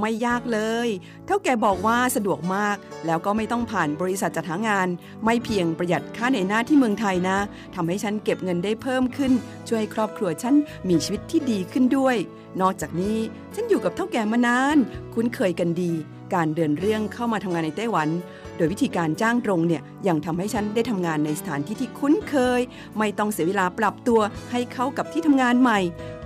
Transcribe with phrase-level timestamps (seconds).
[0.00, 0.88] ไม่ยากเลย
[1.26, 2.76] เท่าแก่บอกว่าสะดวกมาก
[3.06, 4.88] แล้วก็ไม่ต้องผ่านบริษัทจัดหางาน
[5.24, 7.38] ไม่เพียงประหยัดค่าในหน้าที่เมืองไทยนะ
[7.74, 9.32] ทำให้ฉันเก็บเงินได้เพิ่มขึ้น
[9.68, 10.54] ช่วยให้ครอบครัวฉัน
[10.88, 12.16] มีชีวิตที่ดีขึ้นด้วย
[12.60, 13.18] นอกจากนี้
[13.54, 14.76] ฉันอยู่กับเท่าแก่มานาน
[15.14, 15.92] คุ้นเคยกันดี
[16.34, 18.08] การเดินเรื่องเข้ามาทำงานในไต้หวัน
[18.56, 22.60] โดยวิธีการจ้างตรงเนี่ยยังทำให้ฉันได้ทำงานในสถานที่ที่คุ้นเคย
[22.98, 24.20] ไม่ต้องเสียเวลาปรับตัว
[24.50, 25.80] ให้เข้ากับที่ทำงานใหม่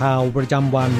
[0.00, 0.92] ข่าวประจำวัน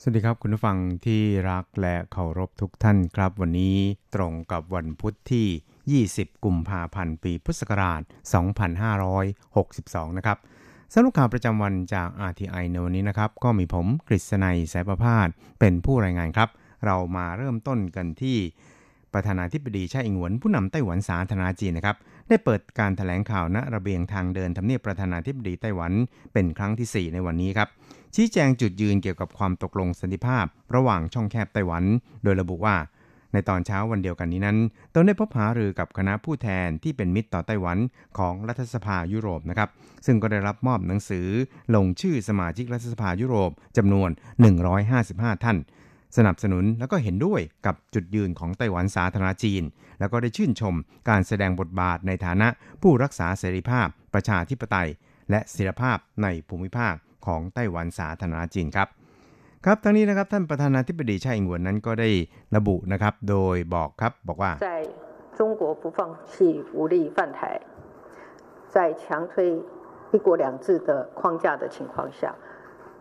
[0.00, 3.76] สวัสดีครับคุณผู้ฟังที่รักและเคารพทุกท่านครับ วันนี้
[4.14, 8.00] ตรงกับวันพุทธที่ 20 กุมภาพันธ์ปีพุทธศักราช
[9.64, 10.38] 2562 นะครับ
[10.94, 15.28] สรุปข่าวประจำวันจาก RTI ในวันนี้นะครับ ก็มีผมกฤษณัยสายประพาส
[15.60, 16.48] เป็นผู้รายงานครับ
[16.86, 18.38] เรามาเริ่มต้นกันที่
[19.12, 21.96] ประธานาธิบดีไช่อิงหวนผู้นำไต้หวันสาธารณจีนนะครับ
[22.28, 25.92] ได้เปิดการถแถลงข่าวณระเบียงทางเดินทำเนียบประธานาธิบดีไต้หวัน
[26.32, 27.68] เป็นครั้งที่ 4 ในวันนี้ครับ
[28.14, 30.44] ชี้แจงจุดยืนเกี่ยวกับความตกลงสันติภาพ
[30.74, 31.84] ระหว่างช่องแคบไต้หวัน
[32.22, 32.76] โดยระบุว่า
[33.32, 34.58] ในตอนเช้าวันเดียวกันนี้นั้น
[34.92, 37.78] ตนได้พบหารือกับคณะผู้แทนที่เป็นมิตรต่อไต้หวัน
[38.18, 39.68] ของรัฐสภายุโรปนะครับ
[40.06, 41.26] ซึ่งก็ได้รับมอบหนังสือ
[41.74, 44.10] ลงชื่อสมาชิกรัฐสภายุโรปจำนวน
[44.76, 45.56] 155 ท่าน
[46.17, 49.63] สนับสนุนแล้วก็เห็นด้วยกับจุดยืนของไต้หวันสาธารณจีน
[49.99, 50.75] แล้วก็ได้ชื่นชม
[51.09, 52.47] การแสดงบทบาทในฐานะ
[52.81, 54.89] ผู้รักษาเสรีภาพ ประชาธิปไตย
[55.29, 56.93] และเสรีภาพในภูมิภาค
[57.25, 58.87] ของไต้หวันสาธารณจีนครับ
[59.65, 62.09] ครับทั้งนี้นะครับท่านประธานาธิบดีไช่อิงหวนนั้นก็ได้
[62.55, 64.69] ระบุนะครับ โดยบอกครับบอกว่า在
[65.37, 65.99] 中国不放
[66.31, 66.33] 弃
[66.77, 67.39] 武力犯台，
[68.75, 69.33] 在强推
[70.13, 70.89] 一国两制的
[71.19, 72.35] 框架的情况下，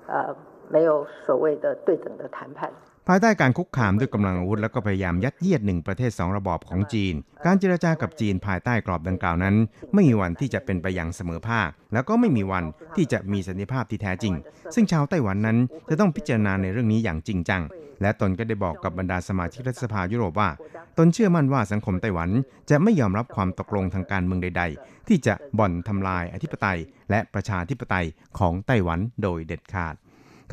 [0.06, 0.36] 呃，
[0.70, 2.70] 没有所谓的对等的谈判。
[3.07, 7.13] ภายใต้การคุกคามด้วยกำลังอาวุธและก็พยายามยัดเยียดหนึ่งประเทศสองระบอบของจีน
[7.45, 9.55] การเจรจากับจีนภายใต้กรอบดังกล่าวนั้น
[9.93, 12.65] ไม่มีวันที่จะเป็นไปอย่างเสมอภาค แล้วก็ไม่มีวัน
[12.95, 14.33] ที่จะมีสันติภาพที่แท้จริง
[14.75, 15.57] ซึ่งชาวไต้หวันนั้น
[15.89, 17.61] จะต้องพิจารณาในเรื่องนี้อย่างจริงจัง
[18.01, 20.49] และตนก็ได้บอกกับบรรดาสมาชิกรัฐสภายุโรปว่า
[20.97, 22.29] ตนเชื่อมั่นว่าสังคมไต้หวัน
[22.69, 26.79] จะไม่ยอมรับความตกลงทางการเมืองใด ๆ ที่จะบ่อนทำลายอธิปไตย
[27.09, 28.05] และประชาธิปไตย
[28.39, 29.95] ของไต้หวันโดยเด็ดขาด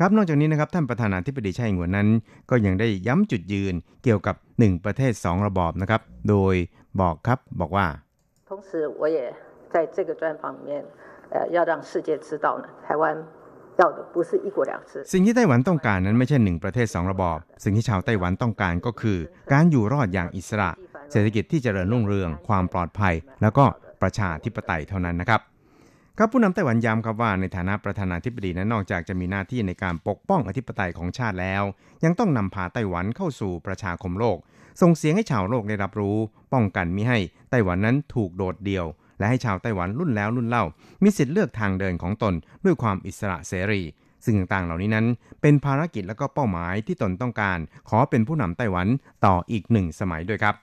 [0.02, 2.08] รับนอกจากนี้นะครับท่านประธานาธิบดีไช่อิงหวนนั้น
[2.50, 3.74] ก็ยังได้ย้ำจุดยืน
[4.04, 6.54] เกี่ยวกับ 1 ประเทศ 2 ระบอบนะครับ โดย
[7.00, 7.86] บอกครับบอกว่า
[8.48, 8.70] 同时
[9.00, 9.18] 我也
[9.72, 10.70] 在这个专访里面
[11.34, 13.02] 呃要让世界知道呢台湾
[13.80, 19.18] 要的不是一国两制สิ่งที่ไต้หวันต้องการนั้นไม่ใช่หนึ่งประเทศสองระบอบ สิ่งที่ชาวไต้หวันต้องการก็คือ
[19.52, 20.70] การอยู่รอดอย่างอิสระ
[21.12, 23.64] เศรษฐกิจที่เจริญรุ่งเรือง ความปลอดภัย แล้วก็
[24.02, 25.40] ประชาธิปไตยเท่านั้นนะครับ
[26.17, 31.63] ครับผู้นำไต้หวันย้ำครับว่าในฐานะประธานาธิบดีนั้นนอกจากจะมีหน้าที่ในการปกป้องอธิปไตยของชาติแล้ว
[32.03, 34.37] ยังต้องนำพาไต้หวันเข้าสู่ประชาคมโลก
[34.81, 36.17] ส่งเสียงให้ชาวโลกได้รับรู้
[36.53, 37.19] ป้องกันมิให้
[37.49, 38.85] ไต้หวันนั้นถูกโดดเดี่ยว
[39.17, 40.63] และให้ชาวไต้หวันรุ่นแล้วรุ่นเล่า
[41.03, 42.33] มีสิทธิ์เลือกทางเดินของตน
[42.65, 43.81] ด้วยความอิสระเสรี
[44.25, 45.05] ซึ่งต่างๆเหล่านี้นั้น
[45.41, 47.59] เป็นภารกิจและก็เป้าหมายที่ตนต้องการ
[47.89, 48.87] ขอเป็นผู้นำไต้หวัน
[49.25, 50.55] ต่ออีกหนึ่งสมัยด้วยครับ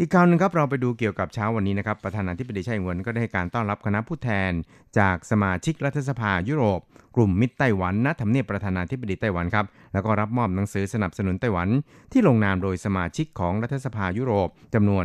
[0.00, 4.52] อีกข่าวหนึ่งครับเราไปดูเกี่ยวกับเช้าวันนี้นะครับประธานาธิบดีไช่อิงเหวินก็ได้ให้การต้อนรับคณะผู้แทน
[4.98, 6.80] จากสมาชิกรัฐสภายุโรป
[7.16, 11.68] กลุ่มมิตรไต้หวันณทำเนียบประธานาธิบดีไต้หวันครับแล้วก็รับมอบหนังสือสนับสนุนไต้หวัน
[12.12, 15.04] ที่ลงนามโดยสมาชิกของรัฐสภายุโรปจำนวน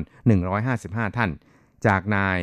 [0.57, 1.31] 155 ท่าน
[1.85, 2.37] จากนาย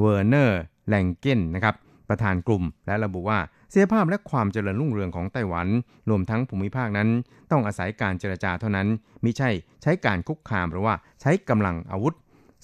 [0.00, 1.74] เวอร์เนอร์แลงเกนนะครับ
[2.08, 3.38] ประธานกลุ่มและระบุว่า
[3.70, 5.68] เสรีภาพและความเจริญรุ่งเรืองของไต้หวัน
[6.10, 7.08] รวมทั้งภูมิภาคนั้น
[7.50, 8.88] ต้องอาศัยการเจรจาเท่านั้น
[9.24, 9.50] มิใช่
[9.82, 12.14] ใช้การคุกคามหรือว่าใช้กำลังอาวุธ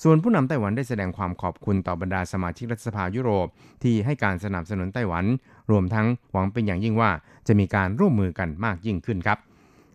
[0.02, 3.46] ส่วนผู้นำไต้หวันได้แสดงความขอบคุณต่อบรรดาสมาชิกรัฐสภายุโรป
[3.82, 5.24] ที่ให้การสนับสนุนไต้หวัน
[5.70, 7.10] รวมทั้งหวังเป็นอย่างยิ่งว่า
[7.46, 9.38] จะมีการร่วมมือกันมากยิ่งขึ้นครับ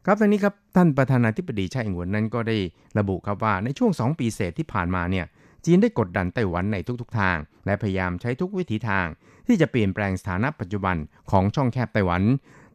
[0.06, 2.58] ครับทางนี้ครับท่านประธานาธิบดีไช่อิงหวนนั้นก็ได้
[3.00, 5.26] ระบุครับว่าในช่วง 2 ปีเศษที่ผ่านมาเนี่ย
[5.66, 9.08] จีนได้กดดันไต้หวันในทุกๆทาง และพยายามใช้ทุกวิถีทาง
[9.48, 10.96] ที่จะเปลี่ยนแปลงสถานะปัจจุบัน
[11.32, 12.24] ของช่องแคบไต้หวัน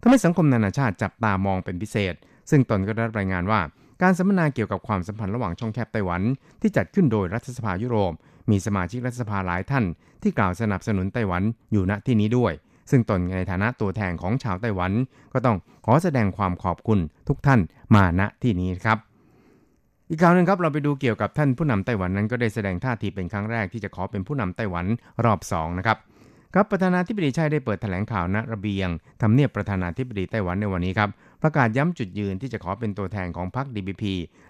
[0.01, 2.15] ทำให้สังคมนานาชาติจับตามองเป็นพิเศษ
[2.51, 3.61] ซึ่งตนก็ได้รายงานว่า
[4.03, 6.23] การสัมมนาเกี่ยวกับความสัมพันธ์ระหว่างช่องแคบไต้หวัน
[6.61, 8.13] ที่จัดขึ้นโดยรัฐสภายุโรป
[8.51, 9.85] มีสมาชิกรัฐสภาหลายท่าน
[10.23, 11.43] ที่กล่าวสนับสนุนไต้หวัน
[11.73, 12.53] อยู่ณที่นี้ด้วย
[12.91, 14.93] ซึ่งตนในฐานะตัวแทนของชาวไต้หวัน
[15.33, 16.99] ก็ต้องขอแสดงความขอบคุณ
[17.29, 17.61] ทุกท่าน
[17.95, 18.99] มาณที่นี้ครับ
[20.11, 24.87] อีกข่าวหนึ่งครับเราไปดูเกี่ยวกับท่านผู้นำไต้หวันนั้นก็ได้แสดงท่าทีเป็นครั้งแรกที่จะขอเป็นผู้นำไต้หวัน
[25.25, 25.99] รอบ2นะครับ
[26.55, 28.89] ครับประธานาธิบดีชัยได้เปิดแถลงข่าวณระเบียง
[29.23, 31.11] ทำเนียบประธานาธิบดีไต้หวันในวันนี้ครับ
[31.43, 34.05] ประกาศย้ำจุดยืนที่จะขอเป็นตัวแทนของพรรค DPP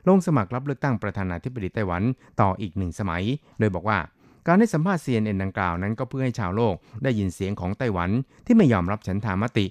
[0.08, 2.02] ลงสมัครรับเลือกตั้งประธานาธิบดีไต้หวัน
[2.40, 3.22] ต่ออีกหนึ่งสมัย
[3.58, 3.98] โดยบอกว่า
[4.46, 8.10] การให้สัมภาษณ์ CNN ดังกล่าวนั้นก็เพื่อให้ชาวโลกได้ยินเสียงของไต้หวัน
[8.46, 9.66] ที่ไม่ยอมรับฉันทามติ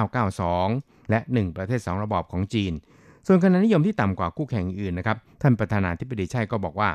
[0.00, 2.72] 1992 และ 1 ประเทศ 2 ระบอบของจีน
[3.26, 6.90] ส่วนคะแนนนิยมที่ต่ำกว่าคู่แข่งอื่นนะครับ ท่านประธานาธิบดีชัยก็บอกว่า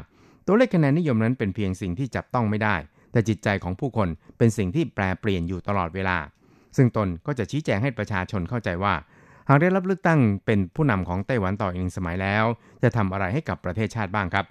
[0.45, 2.75] ตัวเลขคะแนนนิยมนั้นเป็นเพียงสิ่งที่จับต้องไม่ได้
[3.13, 6.17] แต่จิตใจของผู้คนเป็นสิ่งที่แปรเปลี่ยนอยู่ตลอดเวลา
[6.77, 8.93] ซึ่งตนก็จะชี้แจงให้ประชาชนเข้าใจว่า
[9.49, 12.45] หากได้รับเลือกตั้งเป็นผู้นำของไต้หวันต่ออีกหนึ่งสมัยแล้ว
[12.83, 14.45] จะทำอะไรให้กับประเทศชาติบ้างครับ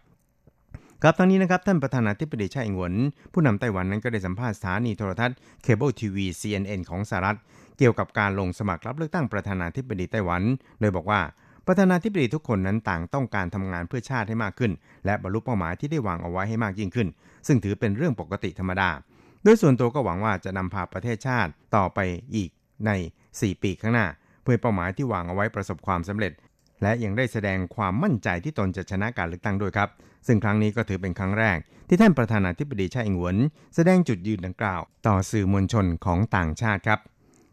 [1.02, 2.94] ครับทั้งนี้นะครับท่านประธานาธิบดีช่อิงหวน
[3.32, 7.38] ผู้นำไต้หวันนั้นก็ได้สัมภาษณ์สถานีโทรทัศน์เคเบิลทีวี CNN ของสหรัฐ
[7.78, 10.42] เกี่ยวกับการลงสมัครรับเลือกตั้งประธานาธิบดีไต้หวัน
[10.80, 11.20] โดยบอกว่า
[11.66, 14.72] ประธานาธิบดีทุกคนนั้นต่างต้องการทำงานเพื่อชาติให้มากขึ้น
[15.06, 17.08] และบรรลุเป้าหมายที่ได้วางเอาไว้ให้มากยิ่งขึ้น
[17.46, 18.90] ซึ่งถือเป็นเรื่องปกติธรรมดา
[19.42, 21.98] โดยส่วนตัวก็หวังว่าจะนำพาประเทศชาติต่อไป
[22.36, 22.50] อีก
[22.86, 22.90] ใน
[23.30, 24.06] 4 ปีข้างหน้า
[24.42, 26.32] เพื่อเป้าหมายที่วางเอาไว้ประสบความสำเร็จ
[26.82, 29.88] และยังได้แสดงความมั่นใจที่ตนจะชนะการเลือกตั้งด้วยครับ
[30.26, 31.58] ซึ่งครั้งนี้ก็ถือเป็นครั้งแรก
[31.88, 33.36] ที่ท่านประธานาธิบดีไช่อิงหวน
[33.74, 37.00] แสดงจุดยืนดังกล่าว ต่อสื่อมวลชนของต่างชาติครับ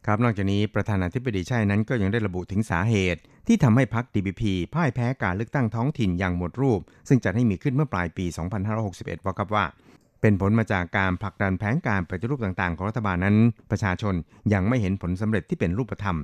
[0.06, 8.26] ครับนอกจากนี้ประธานาธิบดีไช่นั้นก็ยังได้ระบุถึงสาเหตุ ที่ทำให้พรรค DPP พ่ายแพ้การเลือกตั้งท้องถิ่นอย่างหมดรูป ซึ่งจัดให้มีขึ้นเมื่อปลายปี
[8.76, 9.66] 2561ว่ากับว่า
[10.22, 13.36] เป็นผลมาจากการผลักดันแผนการปฏิรูปต่างๆ ของรัฐบาลนั้น
[13.72, 14.14] ประชาชน
[14.54, 16.18] ยังไม่เห็นผลสำเร็จที่เป็นรูปธรรม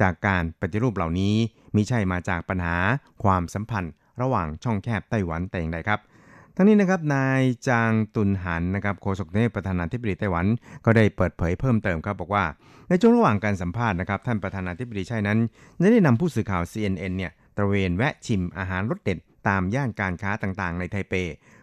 [0.00, 1.34] จากการปฏิรูปเหล่านี้
[1.74, 2.76] มิใช่มาจากปัญหา
[3.24, 6.00] ความสัมพันธ์ ระหว่างช่องแคบไต้หวันแต่อย่างใดครับ
[6.58, 10.46] ทั้งนี้นะครับนายจางตุนหันนะครับโฆษกเนประธานาธิบดีไต้หวัน
[10.84, 12.44] ก็ได้เปิดเผยเพิ่มเติมครับบอกว่า
[12.88, 15.38] ในช่วงระหว่างการสัมภาษณ์นะครับท่านประธานาธิบดีใช่นั้น
[15.92, 21.14] ได้นำผู้สื่อข่าว CNN เนี่ยตระเวนแวะชิมอาหารรสเด็ดตามย่านการค้าต่างๆ ในไทเป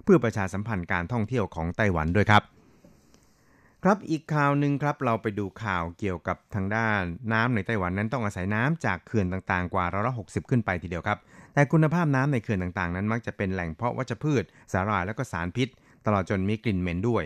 [0.04, 2.44] เพื่อประชาสัมพันธ์การท่องเที่ยวของไต้หวันด้วยครับ
[3.88, 7.02] ครับอีกข่าวหนึ่งครับเราไปดูข่าวเกี่ยวกับทางด้าน
[7.34, 11.18] น้ำในไต้หวันนั้นต้องอาศัยน้ำจากเขื่อนต่างๆ กว่าร้อยละหกขึ้นไปทีเดียวครับ
[11.54, 15.68] แต่คุณภาพน้ำในเขื่อนต่างๆ นั้นมักจะเป็นแหล่งเพาะวัชพืช สาหร่ายและก็สารพิษ
[16.06, 17.24] ตลอดจนมีกลิ่นเหม็นด้วย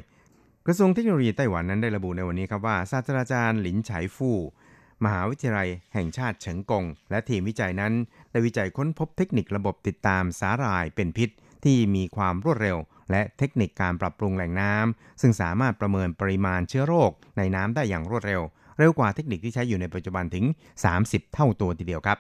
[0.65, 4.37] กระทรวงเทคโนโลยีไต้หวันนั้นได้ระบุในวันนี้ครับว่าศาสตราจารย์หลินไฉฟู่
[5.03, 7.93] มหาวิทยาลัยแห่งชาติเฉิงกง และทีมวิจัยนั้น
[8.31, 11.29] ได้วิจัยค้นพบเทคนิคระบบติดตามสาหร่ายเป็นพิษ
[11.63, 12.77] ที่มีความรวดเร็ว
[13.11, 18.41] และเทคนิคการปรับปรุงแหล่งน้ำซึ่งสามารถประเมินปริมาณเชื้อโรคในน้ำได้อย่างรวดเร็ว
[18.79, 20.45] เร็วกว่าเทคนิคที่ใช้อยู่ในปัจจุบันถึง
[20.89, 22.17] 30 เท่าตัวทีเดียวครับ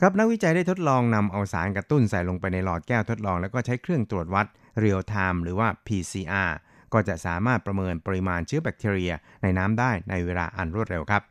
[0.00, 4.46] ครับนักวิจัยได้ทดลองนำเอาสารกระตุ้นใส่ลงไปในหลอดแก้วทดลอง แล้วก็ใช้เครื่องตรวจวัด
[4.78, 6.50] เรียลไทม์หรือว่า PCR
[6.92, 11.22] ก็จะสามารถประเมินปริมาณเชื้อแบคทีเรียในน้ำได้ในเวลาอันรวดเร็วครับ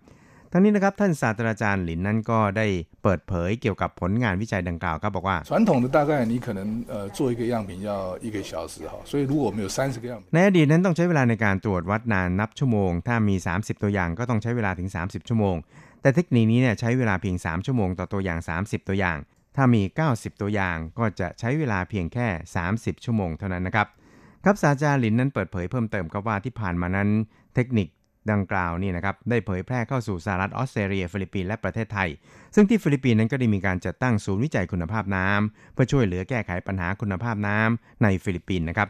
[0.51, 2.67] ทั้งนี้นะครับท่านศาสตราจารย์หลินนั้นก็ได้
[3.03, 5.37] เปิดเผยเกี่ยวกับผลงานวิจัยดังกล่าวก็บอกว่า
[10.33, 15.55] ในอดีตนั้นต้องใช้เวลาในการตรวจวัดนานนับชั่วโมง ถ้ามี 30 ตัวอย่างก็ต้องใช้เวลาถึง 30 ชั่วโมง
[16.01, 19.17] แต่เทคนิคนี้เนี่ยใช้เวลาเพียง 3 ชั่วโมงต่อตัวอย่าง 30 ตัวอย่าง
[19.55, 22.27] ถ้ามี 90 ตัวอย่างก็จะใช้เวลาเพียงแค่
[22.67, 23.87] 30 ชั่วโมงเท่านั้นนะครับ
[24.43, 27.09] ครับศาสตราจารย์หลินนั้นเปิดเผยเพิ่มเติมก็ว่าที่ผ่านมานั้น
[27.55, 27.87] เทคนิค
[28.31, 32.09] ดังกล่าวนี่นะครับได้เผยแพร่เข้าสู่สหรัฐออสเตรเลียฟิลิปปินส์และประเทศไทย
[32.55, 38.89] ซึ่งที่ฟิลิปปินส์นั้นก็ได้มีการจัดตั้งศูนย์วิจัยคุณภาพน้ำเพื่อช่วยเหลือแก้ไขปัญหาคุณภาพน้ำในฟิลิปปินส์นะครับ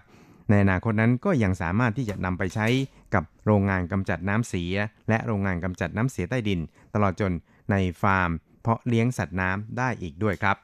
[0.50, 2.68] ในอนาคตนั้นก็ยังสามารถที่จะนำไปใช้
[3.14, 4.74] กับโรงงานกำจัดน้ำเสีย
[5.10, 6.60] และโรงงานกำจัดน้ำเสียใต้ดิน
[6.94, 7.32] ตลอดจน
[7.72, 10.58] ในฟาร์ม เพาะเลี้ยงสัตว์น้ำได้อีกด้วยครับ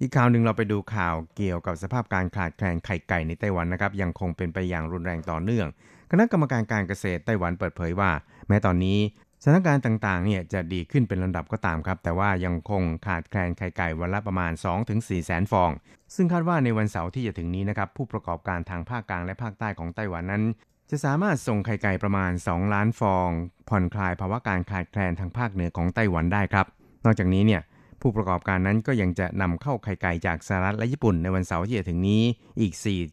[0.00, 5.66] อีกข่าวหนึ่งเราไปดูข่าวเกี่ยวกับสภาพการขาดแคลนไข่ไก่ในไต้หวันนะครับยังคงเป็นไปอย่างรุนแรงต่อเนื่อง
[6.10, 8.10] คณะกรรมการการเกษตรไต้หวันเปิดเผยว่า
[8.48, 8.98] แม้ตอนนี้
[9.42, 14.52] สถานการณ์ต่างๆเนี่ยจะดีขึ้นเป็นลำดับก็ตามครับ แต่ว่ายังคงขาดแคลนไข่ไก่วันละประมาณ
[14.88, 15.70] 2-4 แสนฟอง
[16.14, 20.44] ซึ่งคาดว่าในวันเสาร์ที่จะถึงนี้นะครับ ผู้ประกอบการทางภาคกลางและภาคใต้ของไต้หวันนั้น
[20.90, 23.28] จะสามารถส่งไข่ไก่ประมาณ 2 ล้านฟอง
[23.68, 26.66] ผ่อนคลายภาวะการขาดแคลนทางภาคเหนือของไต้หวันได้ครับ
[27.04, 27.62] นอกจากนี้เนี่ย
[28.00, 32.22] ผู้ประกอบการนั้นก็ยังจะนำเข้าไข่ไก่จากสหรัฐและญี่ปุ่นในวันเสาร์ที่จะถึงนี้
[32.60, 32.72] อีก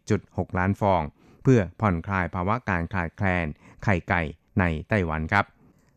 [0.09, 1.01] 4.6 ล้านฟอง
[1.43, 3.45] เพื่อผ่อนคลายภาวะการขาดแคลน
[3.83, 4.21] ไข่ไก่
[4.59, 5.45] ในไต้หวันครับ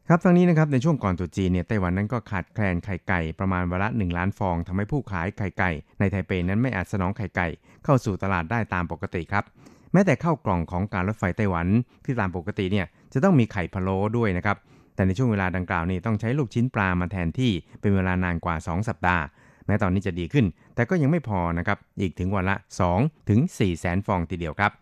[0.08, 7.48] ครับทั้งนี้นะครับในช่วงก่อนตุจีนเนี่ยไต้หวันนั้นก็ขาดแคลนไข่ไก่ประมาณวันละ 1 ล้านฟองทำให้ผู้ขายไข่ไก่ในไทเปนั้นไม่อาจสนองไข่ไก่
[7.84, 9.44] เข้าสู่ตลาดได้ตามปกติครับ
[9.92, 11.66] แม้แต่เข้ากล่องของการรถไฟไต้หวัน
[12.04, 14.56] ที่ตามปกติเนี่ยจะต้องมีไข่พะโล้ด้วยนะครับ
[14.94, 19.24] แต่ในช่วงเวลาดังกล่าวนี้ต้องใช้ลูกชิ้นปลามาแทนที่เป็นเวลานานกว่า 2 สัปดาห์
[19.66, 22.56] แม้ตอนนี้จะดีขึ้น แต่ก็ยังไม่พอนะครับอีกถึงวันละ
[22.92, 24.72] 2 ถึง4แสนฟองทีเดียวครับ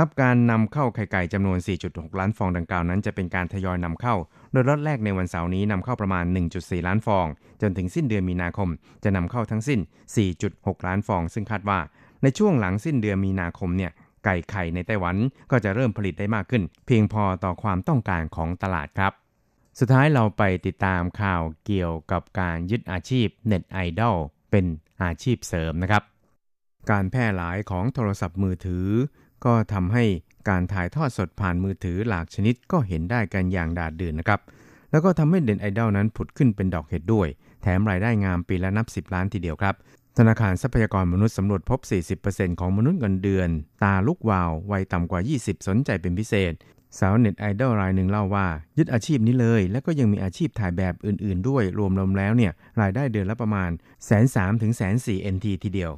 [0.00, 4.14] ครับการนำเข้าไข่ไก่จำนวน 4.6 ล้านฟองดังกล่าวนั้นจะเป็นการทยอยนำเข้า
[4.52, 6.24] โดยล็อตแรกในวันเสาร์นี้นำเข้าประมาณ
[6.56, 7.26] 1.4 ล้านฟอง
[7.62, 8.68] จนถึงสิ้นเดือนมีนาคม
[9.04, 9.80] จะนำเข้าทั้งสิ้น
[10.34, 11.78] 4.6 ล้านฟอง ซึ่งคาดว่า
[12.22, 13.92] ในช่วงหลังสิ้นเดือนมีนาคมเนี่ย
[14.24, 15.16] ไก่ไข่ในไต้หวัน
[15.50, 19.12] ก็จะเริ่มผลิตได้มากขึ้น เพียงพอต่อความต้องการของตลาดครับ
[19.78, 24.16] สุดท้ายเราไปติดตามข่าวเกี่ยวกับการยึดอาชีพเน็ตไอดอล
[24.50, 24.66] เป็น
[25.02, 26.02] อาชีพเสริมนะครับ
[26.90, 28.86] การแพร่หลายของโทรศัพท์มือถือ
[29.44, 30.04] ก็ทำให้
[30.48, 34.40] การถ่ายทอดสดผ่านมือถือหลากชนิดก็เห็นได้กันอย่างดาดเดื่นนะครับ
[34.90, 37.28] แล้วก็ทำให้เด่นไอดอลนั้นผุดขึ้นเป็นดอกเห็ดด้วย
[37.62, 39.74] แถมรายได้งามปีละนับ 10 ล้านทีเดียวครับ
[40.18, 41.80] ธนาคารทรัพยากรมนุษย์สำรวจพบ
[42.20, 43.48] 40%ของมนุษย์เงินเดือน
[43.82, 46.52] ตาลุกวาววัยต่ำกว่า 20 สนใจเป็นพิเศษ
[46.98, 48.46] สาวเน็ตไอดอลรายหนึ่งเล่าว่า
[48.78, 53.70] ยึดอาชีพนี้เลย แล้วก็ยังมีอาชีพถ่ายแบบอื่น ๆ ด้วยรวมรวมแล้วเนี่ยรายได้เดือนละประมาณ
[54.06, 55.92] แสนสามถึงแสนสี่เอ็นทีทีเดียว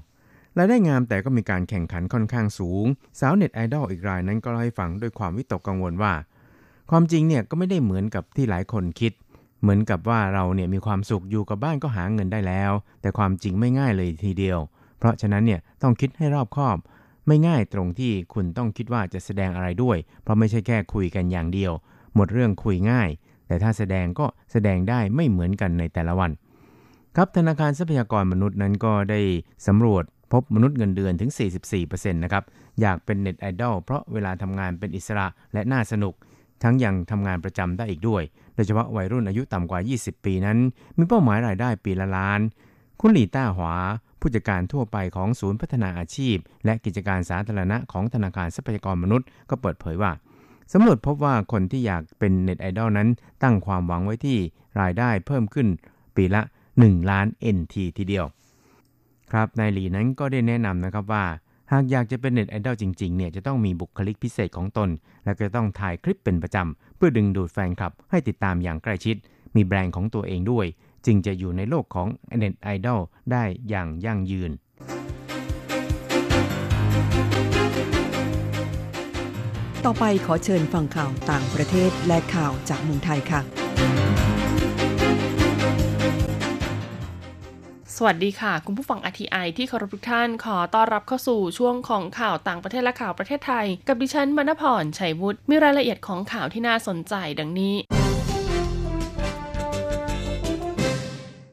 [0.59, 2.87] รายได้งามแต่ก็มีการแข่งขันค่อนข้างสูง
[3.21, 6.13] สาวเน็ตไอดอลอีกรายนั้นก็เล่าให้ฟังด้วยความวิตกกังวลว่า
[6.91, 9.13] ความจริงเนี่ยก็ไม่ได้เหมือนกับที่หลายคนคิด
[9.63, 14.59] เหมือนกับว่าเราเนี่ยมีความสุขอยู่กับบ้านก็หาเงินได้แล้ว แต่ความจริงไม่ง่ายเลยทีเดียว
[14.99, 16.77] เพราะฉะนั้นเนี่ยต้องคิดให้รอบคอบ
[17.27, 21.73] ไม่ง่ายตรงที่คุณต้องคิดว่าจะแสดงอะไรด้วย เพราะไม่ใช่แค่คุยกันอย่างเดียว
[22.15, 23.09] หมดเรื่องคุยง่าย
[23.47, 26.31] แต่ถ้าแสดงก็แสดงได้ไม่เหมือนกันในแต่ละวัน
[27.17, 29.21] ครับธนาคารทรัพยากรมนุษย์นั้นก็ได้
[29.67, 31.31] สำรวจ พบมนุษย์เงินเดือนถึง
[31.77, 32.45] 44%นะครับ
[32.81, 36.15] อยากเป็นเน็ตไอดอลเพราะเวลาทำงานเป็นอิสระและน่าสนุก
[36.63, 38.23] ทั้งยังทำงานประจำได้อีกด้วย
[38.55, 40.59] โดยเฉพาะวัยรุ่นอายุต่ำกว่า 20 ปีนั้น
[40.97, 42.41] มีเป้าหมายรายได้ปีละล้าน
[43.01, 43.75] คุณหลีต้าหวา
[44.21, 50.13] ผู้จัดการทั่วไปของศูนย์พัฒนาอาชีพ และกิจการสาธารณะของธนาคารทรัพยากรมนุษย์ก็เปิดเผยว่า
[50.73, 53.09] สำรวจพบว่าคนที่อยากเป็นเน็ตไอดอลนั้น
[53.43, 54.39] ตั้งความหวังไว้ที่
[54.81, 55.69] รายได้เพิ่มขึ้น
[56.17, 56.43] ปีละ
[56.77, 58.25] 1 ล้าน NT ทีเดียว
[59.33, 61.25] ครับนายหลีนั้นก็ได้แนะนำนะครับว่า
[61.73, 64.89] หากอยากจะเป็นเน็ตไอดอลจริงๆเนี่ยจะต้องมีบุคลิกพิเศษของตน
[65.25, 69.17] และก็ต้องถ่ายคลิปเป็นประจำเพื่อดึงดูดแฟนคลับ ให้ติดตามอย่างใกล้ชิด
[69.55, 70.67] มีแบรนด์ของตัวเองด้วย
[71.07, 72.09] จึงจะอยู่ในโลกของ
[72.39, 73.01] เน็ตไอดอล
[73.33, 74.51] ได้อย่างยั่งยืน
[79.85, 84.38] ต่อไปขอเชิญฟังข่าวต่างประเทศและข่าวจากเมืองไทยค่ะ
[88.01, 97.75] สวัสดีค่ะ คุณผู้ฟัง RTI ที่เคารพทุกท่านขอต้อนรับเข้าสู่ช่วงของข่าวต่างประเทศและข่าวประเทศไทย กับดิฉันมณพรชัยวุฒิมีรายละเอียดของข่าวที่น่าสนใจดังนี้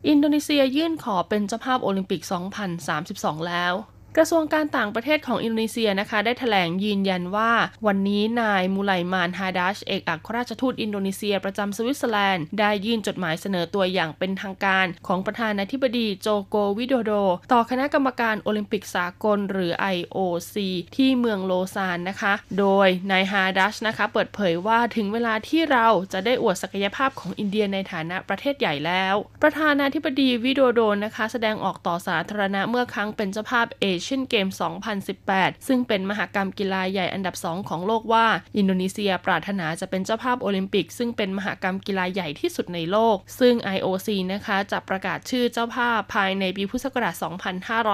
[0.07, 2.21] อินโดนีเซียยื่นขอเป็นเจ้าภาพโอลิมปิก
[2.85, 3.73] 2032 แล้ว
[4.17, 7.51] กระทรวงการต่างประเทศของอินโดนีเซียนะคะ ได้แถลงยืนยันว่า
[7.87, 17.11] วันนี้นายมูไลมานฮาดัชเอกอัครราชทูตอินโดนีเซียประจำสวิตเซอร์แลนด์ ได้ยื่นจดหมายเสนอตัวอย่างเป็นทางการ ของประธานาธิบดีโจโกวิโดโด
[17.51, 20.55] ต่อคณะกรรมการโอลิมปิกสากลหรือ IOC
[20.95, 34.47] ที่เมืองโลซานนะคะ โดยนายฮาดัชนะคะ เปิดเผยว่าถึงเวลาที่เราจะได้อวดศักยภาพของอินเดียในฐานะประเทศใหญ่แล้ว ประธานาธิบดีวิโดโดนะคะ แสดงออกต่อสาธารณะเมื่อครั้งเป็นเจ้าภาพเอเชียนเกม
[35.07, 38.25] 2018 ซึ่งเป็นมหกรรมกีฬาใหญ่อันดับ 2 ของโลกว่า
[38.57, 47.15] อินโดนีเซียปรารถนาจะเป็นเจ้าภาพโอลิมปิก ซึ่งเป็นมหกรรมกีฬาใหญ่ที่สุดในโลก ซึ่ง IOC นะคะจะประกาศชื่อเจ้าภาพภายในปีพุทธศักราช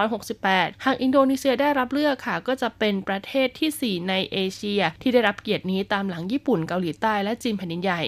[0.01, 8.01] 2568 หากอินโดนีเซียได้รับเลือกค่ะ ก็จะเป็นประเทศที่ 4 ในเอเชีย ที่ได้รับเกียรตินี้ตามหลังญี่ปุ่นเกาหลีใต้และจีนแผ่นดินใหญ่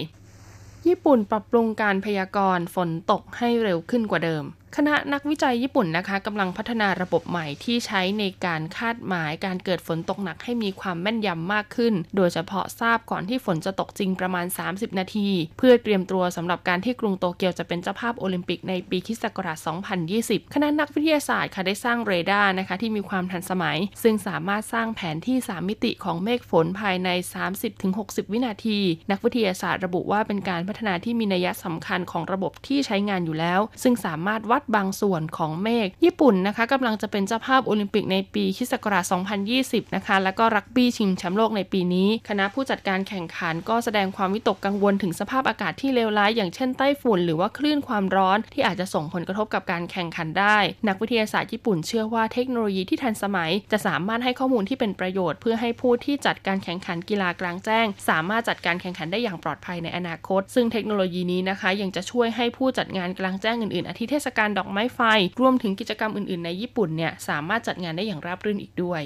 [0.86, 4.44] ญี่ปุ่นปรับปรุงการพยากรณ์ฝนตกให้เร็วขึ้นกว่าเดิม
[4.78, 15.28] คณะนักวิจัยญี่ปุ่นนะคะกำลังพัฒนาระบบใหม่ที่ใช้ในการคาดหมายการเกิดฝนตกหนักให้มีความแม่นยำมากขึ้น โดยเฉพาะทราบก่อนที่ฝนจะตกจริงประมาณ 30 นาที
[15.58, 19.24] เพื่อเตรียมตัวสำหรับการที่กรุงโตเกียวจะเป็นเจ้าภาพโอลิมปิกในปีคศ
[19.88, 27.08] 2020 คณะนักวิทยาศาสตร์ค่ะได้สร้างเรดาร์นะคะที่มีความทันสมัย ซึ่งสามารถสร้างแผนที่ 3 มิติของเมฆฝนภายใน
[27.70, 28.78] 30-60 วินาที
[29.10, 38.72] นักวิทยาศาสตร์ระบุว่าเป็นการพัฒนาที่มีนัยสำคัญของระบบที่ใช้งานอยู่แล้ว ซึ่งสามารถวัดบางส่วนของของเมฆญี่ปุ่นนะคะกำลังจะเป็นเจ้าภาพโอลิมปิกในปีคศ
[39.34, 65.00] 2020 นะคะ แล้วก็รักบี้ชิงแชมป์โลกในปีนี้ คณะผู้จัดการแข่งขันก็แสดงความวิตกกังวลถึงสภาพอากาศที่เลวร้ายอย่างเช่นไต้ฝุ่นหรือว่าคลื่นความร้อนที่อาจจะส่งผลกระทบกับการแข่งขันได้ นักวิทยาศาสตร์ญี่ปุ่นเชื่อว่าเทคโนโลยีที่ทันสมัย จะสามารถให้ข้อมูลที่เป็นประโยชน์ เพื่อให้ผู้ที่จัดการแข่งขันกีฬากลางแจ้ง สามารถจัดการแข่งขันได้อย่างปลอดภัยในอนาคต ซึ่งเทคโนโลยีนี้นะคะ ยังจะช่วยให้ผู้จัดงานกลางแจ้งอื่นๆอาทิเทศกาลดอกไม้ไฟ
[65.40, 69.02] รวมถึงกิจกรรมอื่นๆ ในญี่ปุ่นเนี่ยสามารถจัดงานได้อย่างราบรื่นอีกด้วย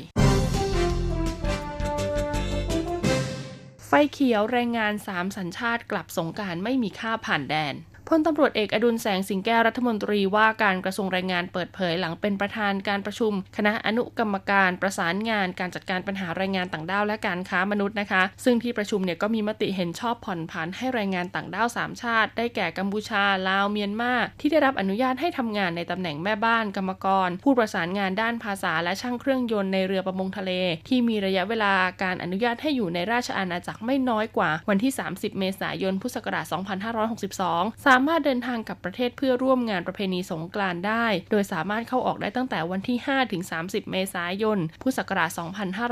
[3.86, 7.74] ไฟเขียวแรงงาน 3 สัญชาติกลับสงการไม่มีค่าผ่านแดน
[8.12, 30.50] พลตำรวจเอกอดุลแสงสิงแก้วรัฐมนตรีว่าการกระทรวงแรงงานเปิดเผยหลังเป็นประธานการประชุม คณะอนุกรรมการประสานงานการจัดการปัญหาแรงงานต่างด้าวและการค้ามนุษย์นะคะ ซึ่งที่ประชุมเนี่ยก็มีมติเห็นชอบผ่อนผันให้แรงงานต่างด้าว 3 ชาติ ได้แก่กัมพูชา ลาว เมียนมา ที่ได้รับอนุญาตให้ทำงานในตำแหน่งแม่บ้านกรรมกร ผู้ประสานงานด้านภาษาและช่างเครื่องยนต์ในเรือประมงทะเล
[30.88, 45.30] ที่มีระยะเวลาการอนุญาตให้อยู่ในราชอาณาจักรไม่น้อยกว่า วันที่ 30 เมษายน พุทธศักราช 2562สามารถเดินทางกับประเทศเพื่อร่วมงานประเพณีสงกรานต์ได้ โดยสามารถเข้าออกได้ตั้งแต่วันที่ 5 ถึง 30 เมษายน พุทธศักราช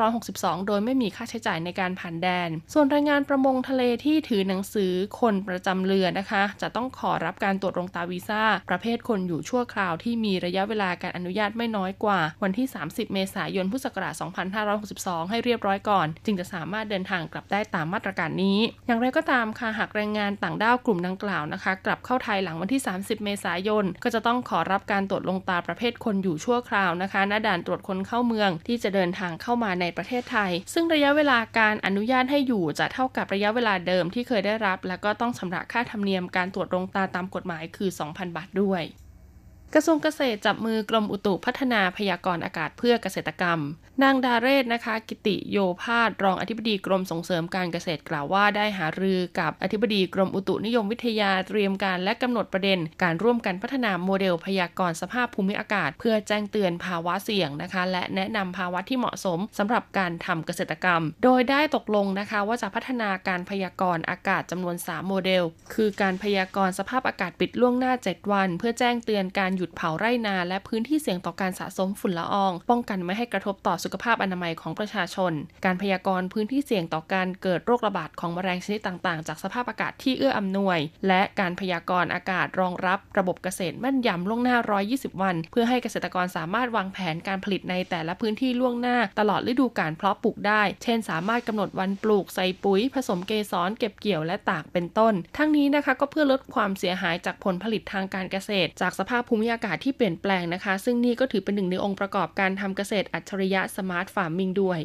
[0.02, 14.14] 2562 โดยไม่มีค่าใช้จ่ายในการผ่านแดน ส่วนแรงงานประมงทะเลที่ถือหนังสือคนประจำเรือนะคะ จะต้องขอรับการตรวจลงตาวีซ่า ประเภทคนอยู่ชั่วคราวที่มีระยะเวลาการอนุญาตไม่น้อยกว่า วันที่ 30 เมษายน พุทธศักราช
[14.72, 38.82] 2562 ให้เรียบร้อยก่อน จึงจะสามารถเดินทางกลับได้ตามมาตรการนี้ อย่างไรก็ตามค่ะหากแรงงานต่างด้าวกลุ่มดังกล่าวนะคะกลับเข้าไทยหลังวันที่ 30 เมษายน ก็จะต้องขอรับการตรวจลงตาประเภทคนอยู่ชั่วคราวนะคะณด่านตรวจคนเข้าเมืองที่จะเดินทางเข้ามาในประเทศไทย ซึ่งระยะเวลาการอนุญาตให้อยู่จะเท่ากับระยะเวลาเดิมที่เคยได้รับ แล้วก็ต้องชำระค่าธรรมเนียมการตรวจลงตาตามกฎหมายคือ 2,000 บาทด้วย
[39.74, 43.60] กระทรวงเกษตรจับมือกรมอุตุพัฒนาพยากรณ์อากาศเพื่อเกษตรกรรม
[44.02, 75.32] นางดาเรศนะคะ กิติโยภาสรองอธิบดีกรมส่งเสริมการเกษตรกล่าวว่าได้หารือกับอธิบดีกรมอุตุนิยมวิทยาเตรียมการและกำหนดประเด็น การร่วมกันพัฒนาโมเดลพยากรณ์สภาพภูมิอากาศ เพื่อแจ้งเตือนภาวะเสี่ยงนะคะ และแนะนำภาวะที่เหมาะสมสำหรับการทำเกษตรกรรม โดยได้ตกลงนะคะว่าจะพัฒนาการพยากรณ์อากาศจำนวน 3 โมเดล คือการพยากรณ์สภาพอากาศปิดล่วงหน้า 7 วัน เพื่อแจ้งเตือนการหยุดเผาไร่นา และพื้นที่เสี่ยงต่อการสะสมฝุ่นละออง ป้องกันไม่ให้กระทบต่อสุขภาพอนามัยของประชาชน
[75.64, 84.56] การพยากรณ์พื้นที่เสี่ยงต่อการเกิดโรคระบาดของแมลงชนิดต่างๆ จากสภาพอากาศที่เอื้ออำนวย และการพยากรณ์อากาศรองรับระบบเกษตรแม่นยำล่วงหน้า
[84.88, 104.80] 120 วัน เพื่อให้เกษตรกรสามารถวางแผนการผลิตในแต่ละพื้นที่ล่วงหน้า ตลอดฤดูกาลเพาะปลูกได้ เช่น สามารถกำหนดวันปลูกใส่ปุ๋ย ผสมเกสรเก็บเกี่ยวและตากเป็นต้น ทั้งนี้นะคะก็เพื่อลดความเสียหายจากผลผลิตทางการเกษตร จากสภาพภูมิอากาศที่เปลี่ยนแปลงนะคะ ซึ่งนี่ก็ถือเป็นหนึ่งในองค์ประกอบการทำเกษตรอัจฉริยะ smart farming ด้วย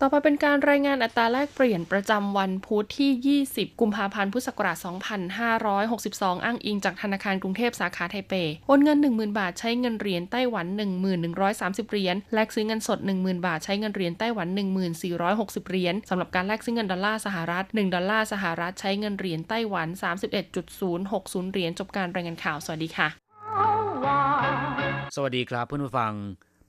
[0.00, 4.76] ต่อไปเป็นการรายงานอัตราแลกเปลี่ยนประจำวันพุธที่ 20 กุมภาพันธ์ พุทธศักราช
[5.80, 8.34] 2562 อ้างอิงจากธนาคารกรุงเทพสาขาไทเป
[8.66, 10.66] โอนเงิน 10,000 บาทใช้เงินเหรียญไต้หวัน
[11.28, 14.48] 1130 เหรียญ แลกซื้อเงินสด 10,000 บาทใช้เงินเหรียญไต้หวัน
[15.08, 19.88] 1460 เหรียญ สำหรับการแลกซื้อเงินดอลลาร์สหรัฐ 1 ดอลลาร์สหรัฐใช้เงินเหรียญไต้หวัน
[20.70, 23.23] 31.060 เหรียญ จบการรายงานข่าว สวัสดีค่ะ
[25.15, 26.13] สวัสดีครับเพื่อนผู้ฟัง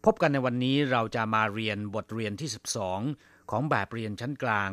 [0.05, 2.49] พบกันในวันนี้เราจะมาเรียนบทเรียนที่
[2.99, 4.71] 12 ของแบบเรียนชั้นกลาง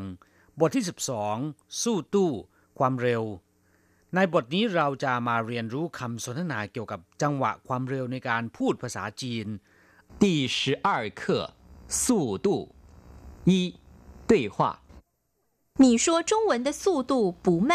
[0.60, 0.84] บทที่
[1.32, 2.32] 12 สู้ตู้
[2.80, 3.24] ความเร็ว
[4.16, 9.48] ในบทนี้เราจะมาเรียนรู้คำสนทนาเกี่ยวกับจังหวะความเร็วในการพูดภาษาจีน
[10.22, 10.24] 第
[10.56, 10.88] 十二
[11.22, 11.22] 课
[12.02, 12.48] 速度
[13.50, 13.52] 一
[14.30, 14.58] 对话
[15.84, 17.12] 你说中文的速度
[17.46, 17.72] 不慢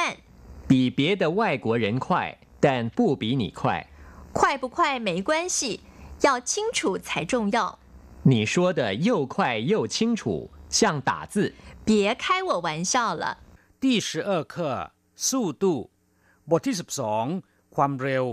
[0.70, 3.60] 比别的外国人快但不比你快
[4.32, 5.80] 快不快没关系
[6.20, 7.78] 要清楚才重要。
[8.24, 11.52] 你说的又快又清楚，像打字。
[11.84, 13.38] 别开我玩笑了。
[13.80, 15.90] 第十二课速度
[16.50, 17.26] บทที่สิบสอง
[17.74, 18.24] ความเร็ว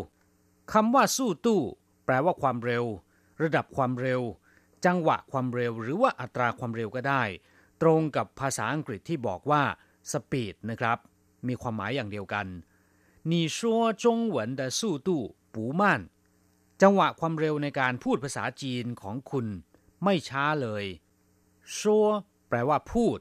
[0.72, 1.62] คำว่าสู้ตู้
[2.06, 2.84] แปลว่าความเร็ว
[3.42, 4.22] ระดับความเร็ว
[4.86, 7.24] จังหวะความเร็วหรือว่าอัตราความเร็วก็ได้
[7.82, 9.64] ตรงกับภาษาอังกฤษที่บอกว่า
[10.12, 10.98] สปีดนะครับ
[11.48, 12.48] มีความหมายอย่างเดียวกัน
[13.32, 13.58] 你说
[14.04, 15.10] 中文的速度
[15.54, 15.82] 不慢
[16.82, 19.48] จังหวะความเร็วในการพูดภาษาจีนของคุณ
[20.04, 20.86] ไม่ช้าเลย
[21.78, 22.08] ชัว
[22.48, 23.20] แปลว่าพูด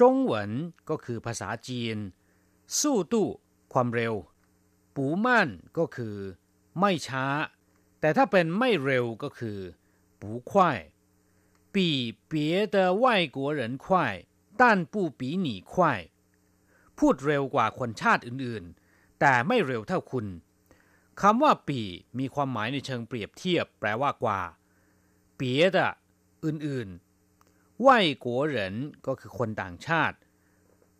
[0.00, 0.50] จงเหวิน
[0.88, 1.96] ก็คือภาษาจีน
[2.80, 3.28] สู้ตู้
[3.72, 4.14] ความเร็ว
[4.94, 6.16] ปูมั่นก็คือ
[6.80, 7.26] ไม่ช้า
[8.00, 9.58] แต่ถ้าเป็นไม่เร็วก็คือ
[10.20, 10.52] 不快
[11.74, 11.76] 比
[12.30, 12.32] 别
[12.74, 13.04] 的外
[13.36, 13.86] 国人快
[14.60, 15.72] 但不比你快
[16.98, 20.26] พูดเร็วกว่าคนชาติอื่นๆ แต่ไม่เร็วเท่าคุณ
[21.21, 21.81] คำว่าปี
[22.19, 24.41] มีความหมายในเชิงเปรียบเทียบแปลว่ากว่า
[25.35, 25.91] เปียดะ
[26.45, 27.89] อื่นๆไหว
[28.23, 28.75] กัวเหริน
[29.07, 30.17] ก็คือคนต่างชาติ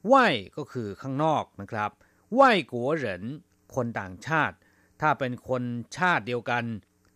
[0.07, 0.15] ไหว
[0.57, 1.91] ก็คือข้างนอกนะครับ
[2.33, 3.23] ไหวกัวเหริน
[3.75, 4.55] คนต่างชาติ
[5.01, 5.63] ถ้าเป็นคน
[5.97, 6.63] ชาติเดียวกัน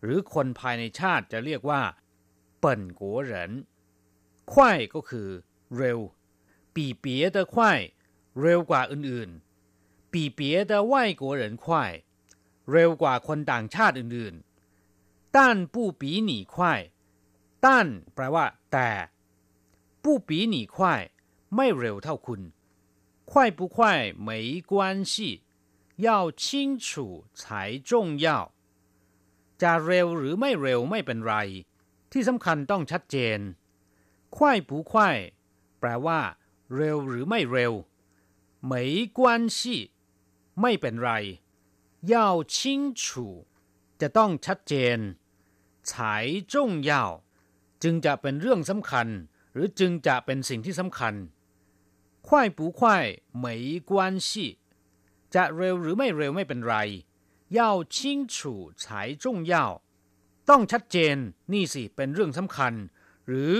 [0.02, 1.82] หรือคนภายในชาติจะเรียกว่า
[2.60, 3.52] เปิ่นกัวเหริน
[4.52, 5.28] ควายก็คือ
[5.76, 5.98] เร็ว
[6.74, 7.80] ปีเปียเตอควาย
[8.40, 11.92] เร็วกว่าอื่นๆ ปีเปียเตอไหวกัวเหรินควาย
[13.01, 15.37] กว่าคนต่างชาติอื่นๆ但
[15.73, 16.55] 不比你快
[17.65, 17.67] 但
[18.13, 18.89] แปลว่า แต่
[20.03, 20.75] 不比你快
[21.55, 22.41] ไม่เร็วเท่าคุณ
[23.29, 23.77] 快不快
[24.27, 24.29] 没
[24.71, 24.73] 关
[25.11, 25.13] 系
[26.07, 26.43] 要清
[26.77, 27.91] 楚才重
[28.25, 28.27] 要
[29.61, 31.35] จะเร็วหรือไม่เร็วไม่เป็นไร
[32.11, 33.39] ที่สำคัญต้องชัดเจน
[34.35, 34.37] 快
[34.69, 34.93] 不快
[35.79, 36.19] แปลว่า
[36.75, 37.73] เร็วหรือไม่เร็ว
[38.71, 38.73] 没
[39.17, 39.19] 关
[39.57, 39.59] 系
[40.61, 41.11] ไม่เป็นไร
[42.13, 43.47] 要清楚
[44.01, 44.97] จะต้องชัดเจน
[45.89, 45.91] 才
[46.53, 46.91] 重要
[47.83, 49.07] จึงจะเป็นเรื่องสำคัญ
[49.53, 51.13] หรือจึงจะเป็นสิ่งที่สำคัญ
[52.25, 52.79] 快不快
[53.43, 53.45] 没
[53.89, 53.91] 关
[54.27, 54.29] 系
[55.33, 56.75] จะเร็วหรือไม่เร็วไม่เป็นไร
[57.57, 57.95] 要清
[58.33, 58.35] 楚
[58.81, 58.83] 才
[59.23, 59.53] 重要
[60.49, 61.15] ต้องชัดเจน
[61.53, 62.73] นี่สิเป็นเรื่องสำคัญ
[63.27, 63.53] หรือ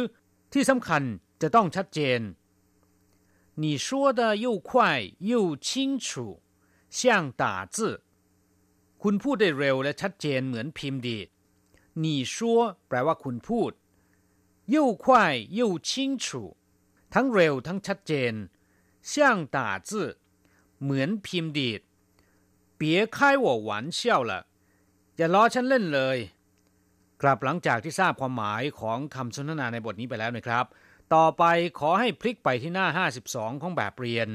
[0.53, 1.03] ที่สำคัญ
[1.41, 2.19] จะต้องชัดเจน
[3.61, 4.69] 你说的又快
[5.19, 6.41] 又清楚
[6.89, 7.77] 像打字
[9.03, 11.27] คุณพูดได้เร็วและชัดเจนเหมือนพิมพ์ดีด
[12.03, 12.35] 你说
[12.87, 13.71] แปลว่าคุณพูด
[14.73, 15.05] 又快
[15.59, 15.91] 又清
[16.23, 16.25] 楚
[17.13, 18.33] ทั้งเร็วทั้งชัดเจน
[19.11, 19.13] 像
[19.55, 19.57] 打
[19.89, 19.91] 字
[20.81, 21.81] เหมือนพิมพ์ดีด
[22.79, 22.81] 别
[23.15, 23.69] 开我玩
[23.99, 24.31] 笑了
[25.17, 26.17] อย่าล้อฉันเล่นเลย
[27.21, 30.65] กลับหลังจากที่ทราบความหมายของคำสนทนาในบทนี้ไปแล้วนะครับ
[31.13, 31.43] ต่อไป
[31.79, 32.87] ขอให้พลิกไปที่หน้า
[33.29, 34.27] 52 ของแบบเรียน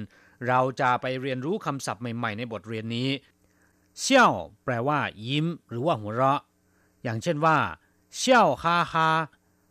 [0.48, 3.08] เราจะไปเรียนรู้คำศัพท์ใหม่ๆ ในบทเรียนนี้
[3.99, 6.41] เซี่ยวแปลว่า ยิ้ม หรือว่าหัวเราะ
[7.03, 7.57] อย่างเช่นว่า
[8.17, 9.09] เช่าฮาฮา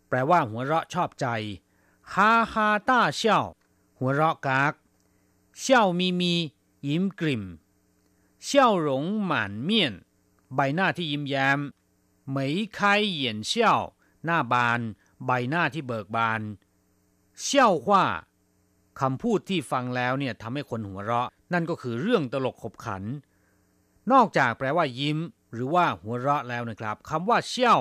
[0.08, 1.26] แปลว่าหัวเราะชอบใจ
[2.12, 3.40] ฮาฮาต้าเช่า
[3.98, 4.72] หัวเราะกาก
[5.60, 6.34] เช่ามีมี
[6.88, 7.44] ยิ้มกลิ่ม
[8.44, 9.94] เช่าหลงหมานเมียน
[10.54, 11.58] ใบหน้าที่ยิ้มแย้ม
[12.28, 13.74] เหมยคายเหยียนเช่า
[14.24, 14.80] หน้าบาน
[15.26, 16.40] ใบหน้าที่เบิกบาน
[17.42, 18.04] เช่าว่า
[19.00, 23.02] คำพูดที่ฟังแล้วเนี่ยทำให้คนหัวเราะ นั่นก็คือเรื่องตลกขบขัน
[24.12, 25.18] นอกจากแปลว่ายิ้ม
[25.52, 27.76] หรือว่าหัวเราะแล้วนะครับคำว่าเช่า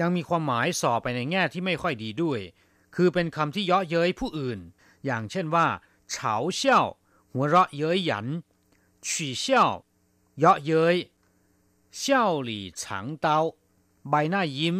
[0.00, 2.40] ยังมีความหมายสอบไปในแง่ที่ไม่ค่อยดีด้วย
[2.94, 4.60] คือเป็นคำที่เยาะเย้ยผู้อื่น
[5.04, 5.66] อย่างเช่นว่า
[6.10, 6.80] เฉาเช่า
[7.32, 8.26] หัวเราะเย้ยหยัน
[9.08, 9.66] ฉี่เช่า
[10.38, 10.96] เยาะเย้ย
[11.98, 13.38] เช่าหลี่ฉางเตา
[14.08, 14.76] ใบหน้ายิ้ม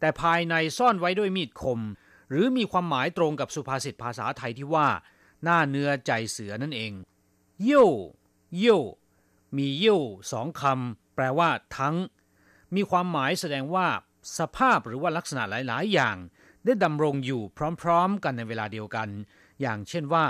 [0.00, 1.80] แต่ภายในซ่อนไว้ด้วยมีดคม
[2.30, 4.88] หรือมีความหมายตรงกับสุภาษิตภาษาไทยที่ว่า
[5.42, 6.92] หน้าเนื้อใจเสือนั่นเอง
[7.62, 7.86] เย่
[8.58, 8.80] เย่
[9.57, 11.95] มีเย่สองคำแปลว่า ทั้ง
[12.75, 13.87] มีความหมายแสดงว่า
[14.37, 16.17] สภาพหรือว่าลักษณะหลาย ๆ อย่าง
[16.65, 17.41] ได้ดำรงอยู่
[17.81, 19.09] พร้อม ๆ กันในเวลาเดียวกัน
[19.61, 20.25] อย่างเช่นว่า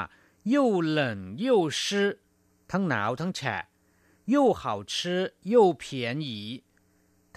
[0.53, 0.55] 又
[0.97, 0.99] 冷
[1.45, 1.47] 又
[1.81, 1.83] 湿
[2.71, 3.63] ทั้งหนาวทั้งแฉะ
[4.33, 4.63] 又好
[4.93, 4.95] 吃
[5.53, 5.83] 又便
[6.27, 6.29] 宜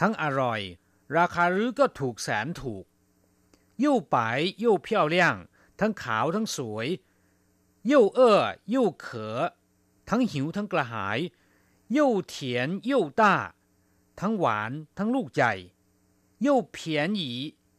[0.01, 0.61] ทั้งอร่อย
[1.17, 2.85] ราคาหรือก็ถูกแสนถูก
[3.85, 4.17] 又白
[4.65, 5.17] 又漂亮
[5.81, 6.87] ทั้งขาวทั้งสวย
[7.91, 8.21] 又饿
[8.75, 9.07] 又渴
[10.09, 11.19] ทั้งหิวทั้งกระหาย
[11.97, 11.99] 又
[12.33, 12.35] 甜
[12.91, 13.23] 又大
[14.21, 15.55] ทั้งหวานทั้งลูกใหญ่
[16.47, 16.77] 又便
[17.21, 17.23] 宜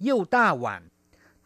[0.08, 0.66] 又大碗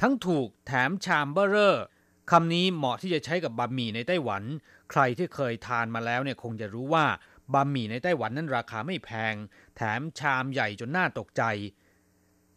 [0.01, 1.85] ทั้งถูกแถมชามเบอร์เรอร์
[2.31, 4.43] คำนี้เหมาะที่จะใช้กับบะหมี่ในไต้หวัน
[4.91, 7.05] ใครที่เคยทานมาแล้วเนี่ยคงจะรู้ว่า
[7.53, 9.35] บะหมี่ในไต้หวันนั้นราคาไม่แพง
[9.75, 11.43] แถมชามใหญ่จนน่าตกใจ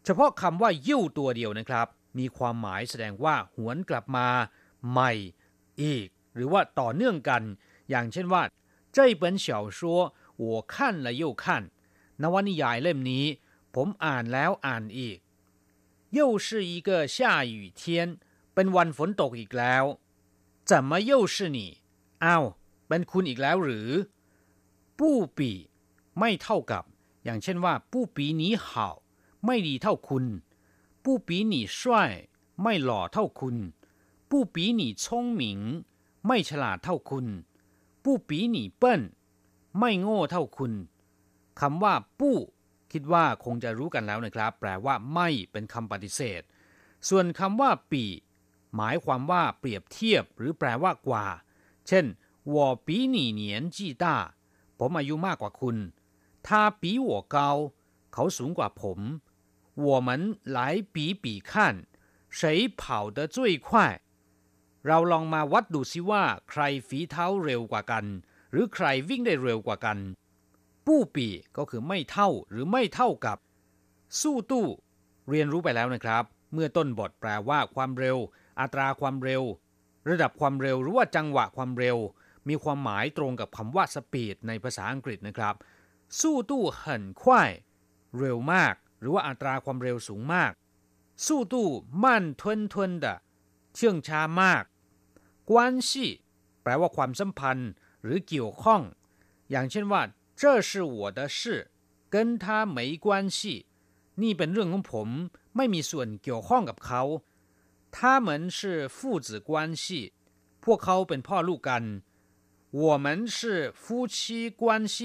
[0.05, 1.87] เฉพาะคำว่ายิ่วตัวเดียวนะครับ
[2.19, 4.27] มีความหมายแสดงว่าหวนกลับมา
[4.89, 5.11] ใหม่
[5.81, 7.41] อีก หรือว่าต่อเนื่องกัน
[7.89, 8.41] อย่างเช่นว่า
[8.95, 9.79] 这本小说
[10.43, 10.73] 我看
[11.05, 11.43] 了又看
[12.21, 13.25] นวนิยายเล่มนี้
[13.75, 15.17] ผมอ่านแล้วอ่านอีก
[16.17, 17.81] 又是一个下雨天
[18.53, 19.83] เป็นวันฝนตกอีกแล้ว
[20.69, 21.59] 怎么又是你
[22.23, 22.43] อ้าว
[22.87, 23.89] เป็นคุณอีกแล้วหรือ
[24.99, 25.51] ปู้ปี
[26.19, 26.83] ไม่เท่ากับ
[27.23, 28.69] อย่างเช่นว่าปู้ปีนี้好
[29.45, 30.25] ไม่ดีเท่าคุณ
[31.03, 31.81] ปู้ปี你帅
[32.61, 33.55] ไม่หล่อเท่าคุณ
[34.29, 35.05] ปู้ปี你聪
[35.39, 35.41] 明
[36.27, 37.25] ไม่ฉลาดเท่าคุณ
[38.03, 38.83] ปู้ปี你笨
[39.79, 40.73] ไม่โง่เท่าคุณ
[41.59, 42.37] คำว่าปู้
[42.91, 46.41] คิดว่าคงจะรู้กันแล้วนะครับ แปลว่าไม่เป็นคำปฏิเสธ
[47.09, 48.03] ส่วนคำว่าปี
[48.75, 51.25] หมายความว่าเปรียบเทียบหรือแปลว่ากว่า
[51.87, 52.05] เช่น
[52.53, 53.43] 我比你年
[53.75, 54.05] 纪大
[54.79, 55.77] ผมอายุมากกว่าคุณ
[56.47, 56.47] 他
[56.81, 57.37] 比我高
[58.13, 58.99] เขาสูงกว่าผม
[59.87, 60.09] 我们
[60.57, 60.59] 来
[60.93, 61.51] 比比看
[62.37, 62.81] 谁跑
[63.15, 63.67] 得最快
[64.86, 68.04] เราลองมาวัดดูซิว่าใครฝีเท้าเร็วกว่ากัน
[68.50, 69.98] หรือใครวิ่งได้เร็วกว่ากัน
[70.86, 73.38] ปู้ปีก็คือไม่เท่าหรือไม่เท่ากับ
[74.20, 74.66] สู้ตู้
[75.30, 78.16] เรียนรู้ไปแล้วนะครับ เมื่อต้นบทแปลว่าความเร็ว
[78.60, 79.42] อัตราความเร็ว
[80.08, 81.96] ระดับความเร็วหรือว่าจังหวะความเร็ว
[82.48, 85.54] มีความหมายตรงกับคำว่าสปีดในภาษาอังกฤษนะครับ
[86.20, 87.50] สู้ตู้เหินควาย
[88.18, 90.52] เร็วมาก หรือว่าอัตราความเร็วสูงมาก
[91.26, 91.68] สู้ตู้
[92.04, 93.06] มั่นทวนทวนด
[93.74, 94.64] เชื่องช้ามาก
[95.48, 96.06] กวนซี
[96.62, 97.70] แปลว่าความสัมพันธ์
[98.02, 98.82] หรือเกี่ยวข้อง
[99.50, 100.02] อย่างเช่นว่า
[100.40, 101.40] 这是我的事
[102.14, 102.44] 跟他
[102.76, 103.38] 没关系
[104.22, 105.08] นี่เป็นเรื่องของผม
[105.56, 107.02] ไม่มีส่วนเกี่ยวข้องกับเขา
[107.96, 108.58] 他们是
[108.96, 109.50] 父子关
[109.82, 109.84] 系
[110.64, 111.84] พวกเขาเป็นพ่อลูกกัน
[112.82, 114.62] 我们是夫妻关
[114.94, 114.96] 系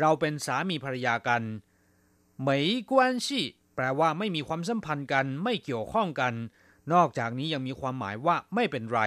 [0.00, 1.42] เราเป็นสามีภรรยากัน
[2.46, 2.48] 没
[2.90, 2.92] 关
[3.26, 3.28] 系
[3.74, 6.34] แปลว่าไม่มีความสัมพันธ์กัน ไม่เกี่ยวข้องกัน
[6.92, 9.00] นอกจากนี้ยังมีความหมายว่าไม่เป็นไร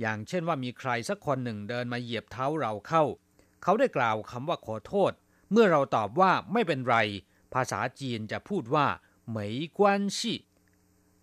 [0.00, 3.04] อย่างเช่นว่ามีใครสักคนหนึ่งเดินมาเหยียบเท้าเราเข้า
[3.62, 5.12] เขาได้กล่าวคำว่าขอโทษ
[5.52, 6.96] เมื่อเราตอบว่าไม่เป็นไร
[7.54, 8.86] ภาษาจีนจะพูดว่า
[9.28, 10.34] เหมยกวนชี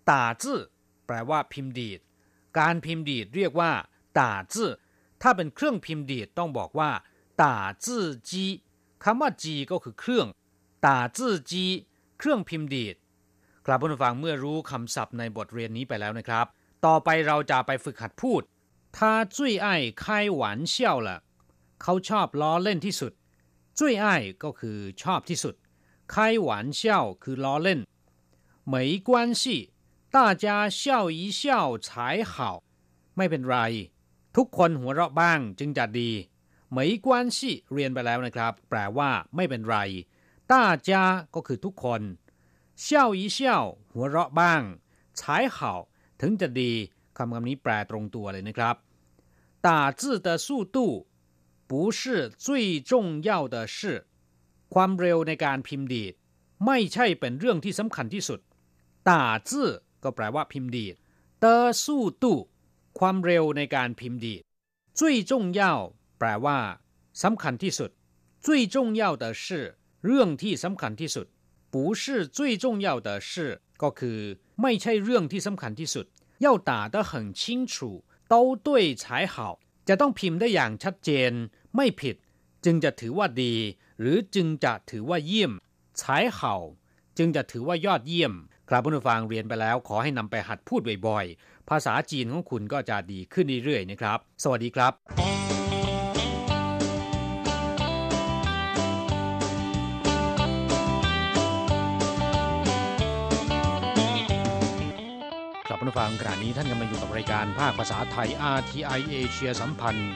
[0.10, 0.60] ตาจื้อ
[1.06, 2.00] แปลว่าพิมพ์ดีด
[2.60, 3.72] การพิมพ์ดีดเรียกว่า
[4.20, 4.72] ตาจื้อ
[5.22, 6.92] ถ้าเป็นเครื่องพิมพ์ดีดต้องบอกว่า
[7.42, 8.46] ตาจื้อจี
[9.04, 10.28] คำว่าจีก็คือเครื่อง
[10.86, 11.66] ตาจื้อจี
[12.18, 12.96] เครื่องพิมพ์ดีด
[13.66, 16.46] ครับผู้ฟังเมื่อรู้คำศัพท์ในบทเรียนนี้ไปแล้วนะครับ
[16.87, 18.42] ต่อไปเราจะไปฝึกหัดพูด
[18.96, 18.98] 他
[19.37, 19.68] 最爱
[20.03, 20.05] 开
[20.40, 20.42] 玩
[20.74, 20.74] 笑
[21.07, 21.09] 了
[21.83, 23.12] เขาชอบล้อเล่นที่สุด
[23.79, 24.07] 最爱
[24.42, 25.55] ก็คือชอบที่สุด
[26.12, 26.14] 开
[26.48, 26.83] 玩笑
[27.22, 27.81] คือล้อเล่น
[28.72, 28.74] 没
[29.09, 29.42] 关系
[30.16, 30.46] 大家
[30.79, 30.81] 笑
[31.18, 31.42] 一笑
[31.87, 31.88] 才
[32.33, 32.35] 好
[33.16, 33.57] ไม่เป็นไร
[34.37, 36.11] ทุกคนหัวเราะบ้างจึงจะดี
[36.77, 37.38] 没关系
[37.72, 39.77] เรียนไปแล้วนะครับ แปลว่าไม่เป็นไร
[40.51, 40.55] 大
[40.88, 40.90] 家
[41.35, 42.01] ก็คือทุกคน
[42.81, 43.59] เช่าอีเช่า
[43.92, 44.62] หัวเราะบ้าง
[45.20, 45.72] ฉายเห่า
[46.20, 46.72] ถึงจะดี
[47.16, 48.77] คำคำนี้แปลตรงตัวเลยนะครับ
[49.66, 49.68] 打
[50.01, 50.79] 字的速度
[51.70, 53.79] 不是最重要的事
[54.74, 56.14] ความเร็วในการพิมพ์ดีด
[56.66, 58.40] ไม่ใช่เป็นเรื่องที่สำคัญที่สุด
[59.09, 59.68] ตาจื้อ
[60.03, 60.94] ก็แปลว่าพิมพ์ดีด
[61.40, 62.38] เตอสู้ตู้
[62.98, 64.42] ความเร็วในการพิมพ์ดีด
[64.98, 65.61] 最重要
[66.18, 66.59] แปลว่า
[67.22, 67.90] สำคัญที่สุด
[68.46, 69.44] 最重要的是
[70.05, 71.27] เรื่องที่สำคัญที่สุด
[71.73, 74.19] 不是最重要的事ก็คือ
[74.62, 76.05] ไม่ใช่เรื่องที่สำคัญที่สุด
[76.45, 77.75] 要打得很清楚
[78.31, 78.69] 都对
[79.01, 79.36] 才好
[79.88, 81.31] จะต้องพิมพ์ได้อย่างชัดเจน
[81.75, 82.15] ไม่ผิด
[82.65, 83.55] จึงจะถือว่าดี
[83.99, 85.51] หรือจึงจะถือว่าเยี่ยม
[85.99, 86.55] ใช้เข่า
[87.17, 88.33] จึงจะถือว่ายอดเยี่ยม
[88.69, 95.33] ครับผู้ฟังเรียนไปแล้ว ขอให้นำไปหัดพูดบ่อยๆ ภาษาจีนของคุณก็จะดีขึ้นเรื่อยๆนะครับ สวัสดีครับ
[105.84, 110.12] ครับผู้ฟังขณะนี้ท่านกำลังอยู่กับรายการภาคภาษาไทย RTI เอเชียสัมพันธ์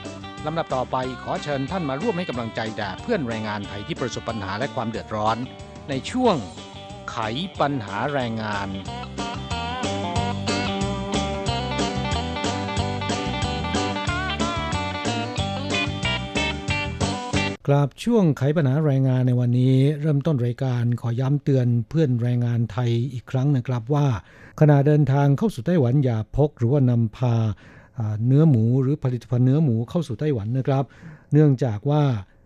[0.46, 5.36] ลำดับต่อไปขอเชิญท่านมาร่วมให้กำลังใจแด่เพื่อนแรงงานไทยที่ประสบปัญหาและความเดือดร้อน
[5.88, 6.36] ในช่วง
[7.10, 7.18] ไข
[7.60, 8.68] ปัญหาแรงงาน
[17.70, 24.06] กราบช่วงไขปัญหาแรงงานในวันนี้ เริ่มต้นรายการขอย้ำเตือนเพื่อนแรงงานไทยอีกครั้งนะครับว่า
[24.60, 27.34] ขณะเดินทางเข้าสู่ไต้หวันอย่าพกหรือว่านำพา
[28.26, 30.84] เนื้อหมูหรือผลิตภัณฑ์เนื้อหมูเข้าสู่ไต้หวันนะครับ
[31.32, 32.02] เนื่องจากว่า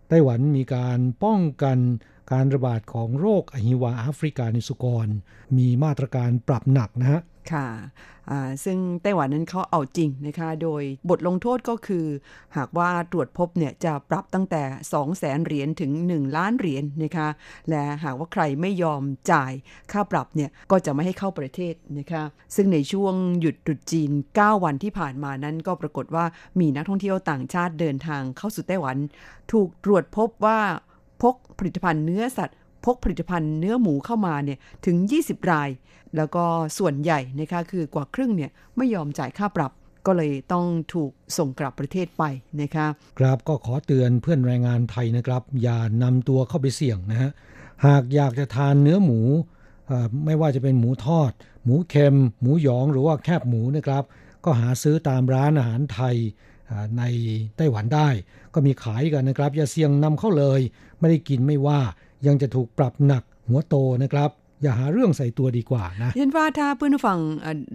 [0.08, 1.78] ไต้หวันมีการป้องกัน
[2.32, 5.08] การระบาดของโรคอหิวาแอฟริกาในสุกร
[5.56, 7.20] มีมาตรการปรับหนักนะฮะ
[7.52, 7.68] ค่ะ
[8.64, 12.06] ซึ่งไต้หวันนั้นเขาเอาจริงนะคะ โดยบทลงโทษก็คือ
[12.56, 17.28] หากว่าตรวจพบเนี่ยจะปรับตั้งแต่ 2 0 0แสนเหรียญถึง 1 ล้านเหรียญนนะคะ
[17.70, 19.52] และหากว่าใครไม่ยอมจ่าย
[19.92, 22.24] ค่าปรับเนี่ยก็จะไม่ให้เข้าประเทศนะคะ
[22.56, 26.24] ซึ่งในช่วงหยุดตรุษจีน 9 วันที่ผ่านมานั้นก็ปรากฏว่า
[26.60, 28.96] มีนักท่องเที่ยวต่างชาติเดินทางเข้าสู่ไต้หวัน
[29.52, 30.60] ถูกตรวจพบว่า
[31.62, 35.68] ผลิตภัณฑ์เนื้อสัตว์ พกผลิตภัณฑ์เนื้อหมูเข้ามาเนี่ยถึง 20 ราย
[36.16, 36.44] แล้วก็
[36.78, 39.72] ส่วนใหญ่นะคะคือกว่าครึ่งเนี่ยไม่ยอมจ่ายค่าปรับ
[40.06, 42.24] ก็เลยต้องถูกส่งกลับประเทศไป
[42.60, 42.86] นะคะ
[43.18, 47.30] ครับก็ขอเตือนเพื่อนแรงงานไทยนะครับ อย่านำตัวเข้าไปเสี่ยงนะฮะ
[47.86, 49.20] หากอยากจะทานเนื้อหมู
[50.24, 51.32] ไม่ว่าจะเป็นหมูทอด
[51.64, 54.04] หมูเค็ม หมูหยองหรือว่าแคบหมูนะครับ
[54.44, 56.16] ก็หาซื้อตามร้านอาหารไทย
[56.98, 57.02] ใน
[57.56, 58.08] ไต้หวันได้
[58.54, 60.60] ก็มีขายกันนะครับ อย่าเสี่ยงนำเข้าเลย
[61.02, 61.80] ไม่ได้กินไม่ว่า
[62.26, 64.30] ยังจะถูกปรับหนักหัวโตนะครับ
[64.62, 67.18] อย่าหาเรื่องใส่ตัวดีกว่านะยันว่าถ้าเพื่อนฟัง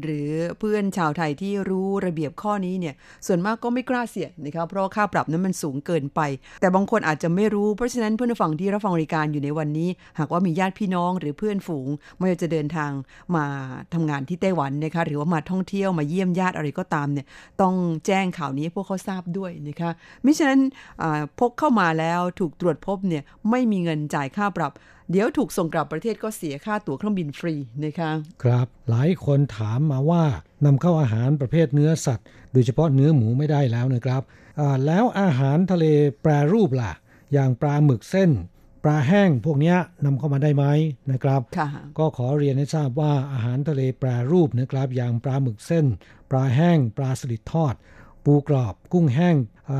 [0.03, 2.95] หรือเพื่อนชาวไทยที่รู้ระเบียบข้อนี้เนี่ย
[3.27, 6.21] ส่วนมากก็ไม่กล้าเสี่ยงนะครับเพราะค่าปรับนั้นมันสูงเกินไป
[6.61, 12.91] แต่บางคนอาจจะไม่รู้เพราะฉะนั้นเพื่อนฟังที่รับฟังรายการอยู่ในวันนี้ หากว่ามีญาติพี่น้องหรือเพื่อนฝูงไม่ว่าจะเดินทาง
[13.35, 13.45] มา
[13.93, 17.25] ทำงานที่ไต้หวันนะคะหรือว่ามาท่องเที่ยวมาเยี่ยมญาติอะไรก็ตามเนี่ย
[17.61, 17.73] ต้อง
[18.05, 19.91] แจ้งข่าวนี้พวกเขาทราบด้วยนะคะ
[20.25, 20.61] มิฉะนั้น
[21.39, 24.73] พกเข้ามาแล้วถูกตรวจพบเนี่ยไม่มีเงินจ่ายค่าปรับ
[25.11, 28.11] เดี๋ยวถูกส่งกลับประเทศก็เสียค่าตั๋วเครื่องบินฟรีนะคะ
[28.43, 30.23] ครับหลายคนถามมาว่า
[30.65, 34.21] นำเข้าอาหารประเภทเนื้อสัตว์ โดยเฉพาะเนื้อหมูไม่ได้แล้วนะครับ
[34.85, 35.85] แล้วอาหารทะเล
[36.21, 36.91] แปรรูปล่ะ
[37.33, 38.31] อย่างปลาหมึกเส้น
[38.83, 40.65] ปลาแห้งพวกนี้นำเข้ามาได้ไหม
[41.11, 41.41] นะครับ
[41.97, 45.85] ก็ขอเรียนให้ทราบว่าอาหารทะเลแปรรูปนะครับ อย่างปลาหมึกเส้น
[46.31, 47.75] ปลาแห้ง ปลาสลิดทอด
[48.25, 49.35] ปูกรอบ กุ้งแห้ง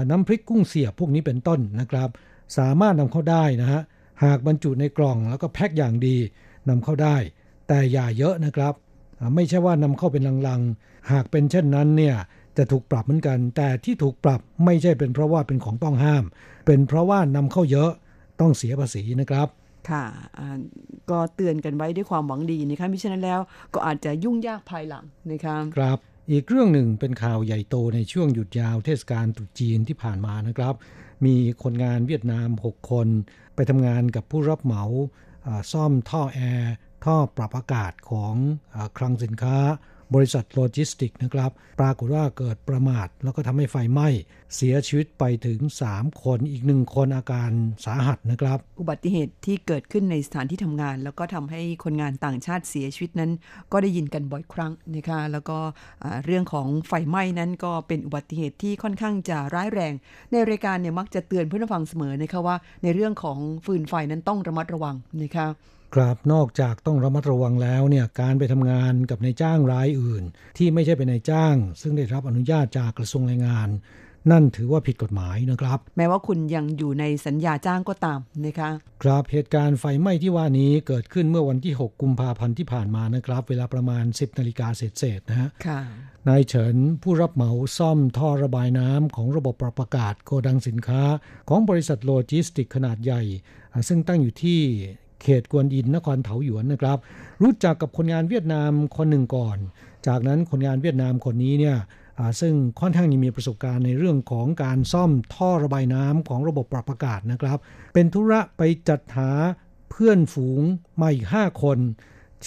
[0.09, 2.09] น้ำพริกกุ้งเสียบพวกนี้เป็นต้นนะครับ
[2.57, 3.81] สามารถนำเข้าได้นะฮะ
[4.23, 6.17] หากบรรจุในกล่องแล้วก็แพ็คอย่างดี
[6.69, 7.15] นำเข้าได้
[7.67, 8.73] แต่อย่าเยอะนะครับ
[9.35, 12.15] ไม่ใช่ว่านำเข้าเป็นลังๆ หากเป็นเช่นนั้นเนี่ย
[12.57, 16.23] จะถูกปรับเหมือนกัน แต่ที่ถูกปรับไม่ใช่เป็นเพราะว่าเป็นของต้องห้าม
[16.65, 17.91] เป็นเพราะว่านำเข้าเยอะ
[18.39, 19.47] ต้องเสียภาษีนะครับ
[19.89, 20.05] ค่ะ
[21.09, 23.39] ก็เตือนกันไว้ด้วยความหวังดีนะคะมิฉะนั้นแล้ว
[23.73, 25.97] ก็อาจจะยุ่งยากภายหลังนะคะครับ
[26.31, 30.75] อีกเรื่องหนึ่งเป็นข่าวใหญ่โตในช่วงหยุดยาวเทศกาลตรุษจีนที่ผ่านมานะครับ
[31.25, 33.07] มีคนงานเวียดนาม 6 คน
[33.57, 34.83] ไปทำงานกับผู้รับเหมา
[35.71, 36.73] ซ่อมท่อแอร์
[37.05, 38.33] ท่อปรับอากาศของ
[38.75, 39.57] อคลังสินค้า
[40.15, 44.07] บริษัทโลจิสติกนะครับ ปรากฏว่าเกิดประมาท แล้วก็ทำให้ไฟไหม้
[44.55, 45.59] เสียชีวิตไปถึง
[45.91, 47.51] 3 คนอีกหนึ่งคนอาการ
[47.85, 53.31] สาหัสนะครับ อุบัติเหตุที่เกิดขึ้นในสถานที่ทำงาน แล้วก็ทำให้คนงานต่างชาติเสียชีวิตนั้น
[53.71, 55.57] ก็ได้ยินกันบ่อยครั้งนะคะแล้วก็
[56.25, 59.93] เรื่องของไฟไหม้นั้นก็เป็นอุบัติเหตุที่ค่อนข้างจะร้ายแรง
[60.31, 65.47] ในรายการเนี่ยมักจะเตือนเพื่อนฟังเสมอนะคะว่า ในเรื่องของฟืนไฟนั้นต้องระมัดระวังนะคะ
[65.95, 70.23] ครับนอกจากต้องระมัดระวังแล้วเนี่ยการไปทำงานกับนายจ้างรายอื่น
[70.57, 73.69] ที่ไม่ใช่เป็นนายจ้าง ซึ่งได้รับอนุญาตจากกระทรวงแรงงาน
[74.31, 78.69] นั่นถือว่าผิดกฎหมายนะครับ แม้ว่าคุณยังอยู่ในสัญญาจ้างก็ตามนะคะ
[79.03, 85.49] ครับเหตุการณ์ไฟไหม้ที่ว่านี้เกิดขึ้นเมื่อวันที่ 6 กุมภาพันธ์ที่ผ่านมานะครับ เวลาประมาณ 10นาฬิกาเศษๆนะฮะ
[86.27, 91.03] นายเฉินผู้รับเหมาซ่อมท่อระบายน้ำของระบบปรับอากาศโกดังสินค้า
[91.49, 93.21] ของบริษัทโลจิสติกขนาดใหญ่
[93.87, 94.61] ซึ่งตั้งอยู่ที่
[95.21, 96.97] เขตกวนอินนครเถาหยวนนะครับ
[97.41, 99.57] รู้จักกับคนงานเวียดนามคนหนึ่งก่อน
[100.07, 101.77] จากนั้นคนงานเวียดนามคนนี้เนี่ย
[102.41, 107.57] ซึ่งค่อนข้างมีประสบการณ์ในเรื่องของการซ่อมท่อระบายน้ำของระบบปรับอากาศนะครับ
[107.93, 109.31] เป็นธุระไปจัดหา
[109.89, 110.61] เพื่อนฝูง
[111.01, 111.79] มาอีกห้าคน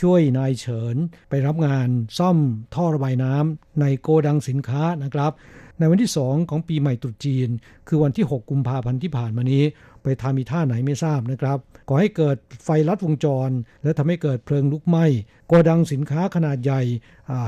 [0.00, 0.96] ช่วยนายเฉิน
[1.28, 2.38] ไปรับงานซ่อม
[2.74, 5.32] ท่อระบายน้ำในโกดังสินค้านะครับ
[5.78, 7.48] ในวันที่สองของปีใหม่ตรุษจีน
[7.88, 9.62] คือวันที่ 6 กุมภาพันธ์ที่ผ่านมานี้
[10.02, 11.58] ไปทำมีท่าไหนไม่ทราบนะครับ
[11.90, 13.50] ก่อให้เกิดไฟลัดวงจร
[13.82, 15.04] และทำให้เกิดเพลิงลุกไหม้
[15.48, 16.82] โกดังสินค้าขนาดใหญ่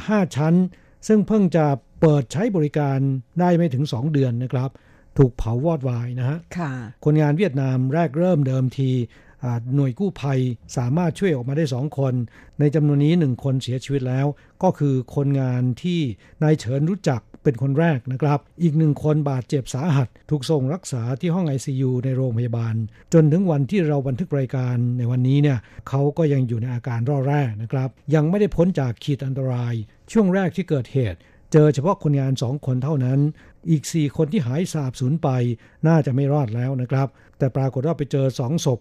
[0.09, 0.55] ห้าชั้น
[1.09, 1.66] ซึ่งเพิ่งจะ
[2.01, 2.99] เปิดใช้บริการ
[3.40, 4.70] ได้ไม่ถึง 2 เดือนนะครับ
[5.18, 6.38] ถูกเผาวอดวายนะฮะ
[7.05, 8.90] คนงานเวียดนามแรกเริ่มเดิมที
[9.74, 10.40] หน่วยกู้ภัย
[10.76, 12.14] สามารถช่วยออกมาได้สองคน
[12.61, 14.26] ในจำนวนนี้หนึ่งคนเสียชีวิตแล้ว
[14.62, 16.01] ก็คือคนงานที่
[16.43, 22.74] นายเฉินรู้จัก เป็นคนแรกนะครับ อีกหนึ่งคนบาดเจ็บสาหัส ถูกส่งรักษาที่ห้อง ICU ในโรงพยาบาล
[23.12, 29.74] จนถึงวันที่เราบันทึกรายการในวันนี้เนี่ยเขาก็ยังอยู่ในอาการร่อแร่นะครับ ยังไม่ได้พ้นจากขีดอันตราย
[30.12, 31.18] ช่วงแรกที่เกิดเหตุ
[31.53, 33.20] เจอเฉพาะคนงานสองคนเท่านั้น
[33.70, 35.28] อีก4คนที่หายสาบสูญไป
[35.86, 38.78] น่าจะไม่รอดแล้วนะครับ แต่ปรากฏว่าไปเจอสองศพ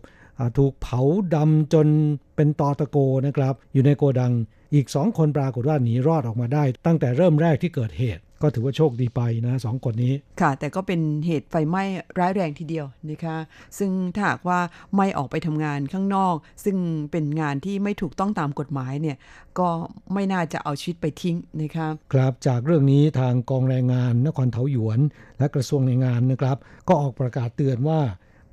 [0.57, 1.01] ถูกเผา
[1.36, 1.88] ดำจน
[2.36, 4.34] เป็นตอตะโกนะครับ อยู่ในโกดัง
[4.76, 11.83] อีกสองคนปรากฏว่าหนีรอดออกมาได้ ตั้งแต่เริ่มแรกที่เกิดเหตุ ก็ถือว่าโชคดีไปนะสองคนนี้ ค่ะ แต่ก็เป็นเหตุไฟไหม้
[12.19, 13.37] ร้ายแรงทีเดียวนะคะ
[13.77, 14.59] ซึ่งถ้าหากว่า
[14.97, 16.77] ไม่ออกไปทำงานข้างนอก ซึ่ง
[17.11, 19.17] เป็นงานที่ไม่ถูกต้องตามกฎหมายเนี่ย
[19.59, 19.69] ก็
[20.13, 24.99] ไม่น่าจะเอาชีวิตไปทิ้งนะคะครับจากเรื่องนี้ทางกองแรงงานนครเทาหยวน
[25.39, 27.99] และกระทรวงแรงงานนะครับ ก็ออกประกาศเตือนว่า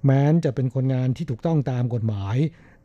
[0.04, 2.36] แม้นจะเป็นคนงานที่ถูกต้องตามกฎหมาย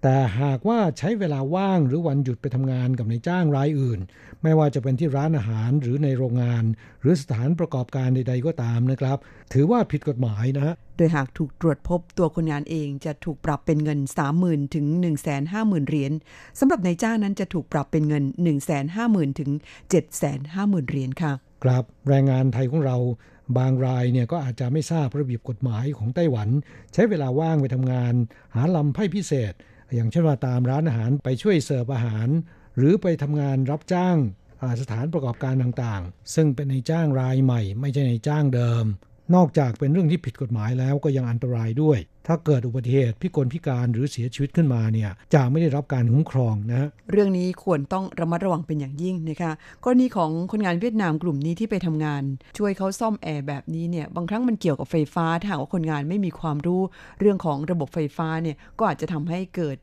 [0.06, 4.00] แต่หากว่าใช้เวลาว่างหรือวันหยุดไปทำงานกับในจ้างรายอื่น
[4.44, 6.64] ไม่ว่าจะเป็นที่ร้านอาหารหรือในโรงงาน
[7.02, 9.18] หรือสถานประกอบการใด ๆ ก็ตามนะครับ
[9.54, 14.00] ถือว่าผิดกฎหมายนะโดยหากถูกตรวจพบตัวคนงานเองจะถูกปรับเป็นเงิน
[14.38, 14.86] 30,000 ถึง
[15.38, 16.12] 150,000 เหรียญ
[16.60, 18.24] สำหรับในจ้างนั้นจะถูกปรับเป็นเงิน
[18.82, 19.52] 150,000 ถึง
[20.20, 21.34] 750,000 เหรียญค่ะ
[21.64, 22.98] ครับแรงงานไทยของเรา
[23.58, 26.50] บางรายเนี่ยก็อาจจะไม่ทราบระเบียบกฎหมายของไต้หวัน
[26.94, 28.14] ใช้เวลาว่างไปทำงาน
[28.56, 29.54] หาลำไพ่พิเศษ
[29.96, 32.28] อย่างเช่นว่าตามร้านอาหารไปช่วยเสิร์ฟอาหาร
[32.78, 34.18] หรือไปทำงานรับจ้าง
[34.82, 38.86] สถานประกอบการต่างๆ ซึ่งเป็นในจ้างรายใหม่ ไม่ใช่ในจ้างเดิม
[39.36, 49.52] นอกจากเป็นเรื่องที่ผิดกฎหมายแล้วก็ยังอันตรายด้วย ถ้าเกิดอุบัติเหตุพิกลพิการหรือเสียชีวิตขึ้นมาเนี่ยจะไม่ได้รับการคุ้มครองนะเรื่องนี้ควรต้องระมัดระวังเป็นอย่างยิ่งนะคะ
[49.84, 52.24] กรณีของคนงานเวียดนามกลุ่มนี้ที่ไปทำงาน
[52.58, 56.82] ช่วยเขาซ่อมแอร์แบบนี้เนี่ยบางครั้งมันเกี่ยวกับไฟฟ้าถ้าหากว่าคนงานไม่มีความรู้
[57.20, 59.78] เรื่องของระบบไฟฟ้าเนี่ยก็อาจจะทำให้เกิด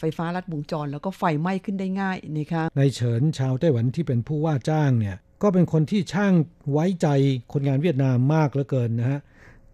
[0.00, 6.32] ไฟฟ้าลัดวงจร แล้วก็ไฟไหม้ขึ้นได้ง่ายนะคะในเฉินชาวไต้หวันที่เป็นผู้ว่าจ้างเนี่ยก็เป็นคนที่ช่าง
[6.72, 7.08] ไว้ใจ
[7.52, 9.20] คนงานเวียดนามมากเหลือเกินนะฮะ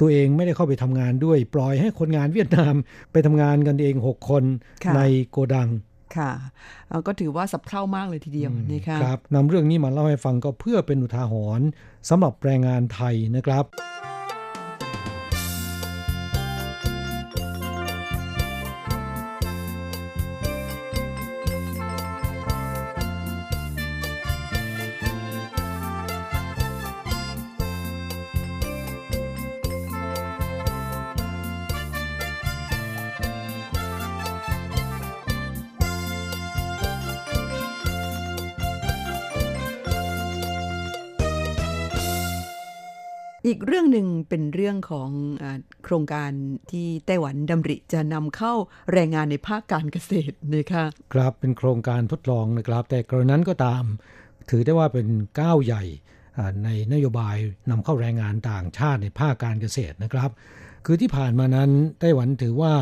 [0.01, 2.75] ตัวเองไม่ได้เข้าไปทำงานด้วย ปล่อยให้คนงานเวียดนาม
[3.13, 4.45] ไปทำงานกันเองหกคน
[4.97, 5.69] ในโกดัง
[6.17, 6.33] ค่ะ
[7.07, 11.67] ก็ถือว่าสับเท่ามากเลยทีเดียวนะคะครับนำเรื่องนี้มาเล่าให้ฟังก็เพื่อเป็นอุทาหรณ์
[12.09, 13.65] สำหรับแรงงานไทยนะครับ
[43.51, 45.11] อีกเรื่องหนึ่งเป็นเรื่องของ
[45.43, 45.45] อ
[45.85, 46.31] โครงการ
[46.71, 48.55] ที่ไต้หวันดำริจะนำเข้า
[48.93, 50.85] แรงงานในภาคการเกษตรนะคะ
[51.15, 53.85] ครับเป็นโครงการทดลองนะครับ แต่กรณนั้นก็ตาม
[54.51, 55.07] ถือได้ว่าเป็น
[55.41, 55.85] ก้าวใหญ่
[56.65, 57.37] ในนโยบาย
[57.71, 60.31] นำเข้าแรงงานต่างชาติในภาคการเกษตรนะครับ
[60.87, 61.71] คือที่ผ่านมานั้น
[62.01, 62.75] ไต้หวันถือว่า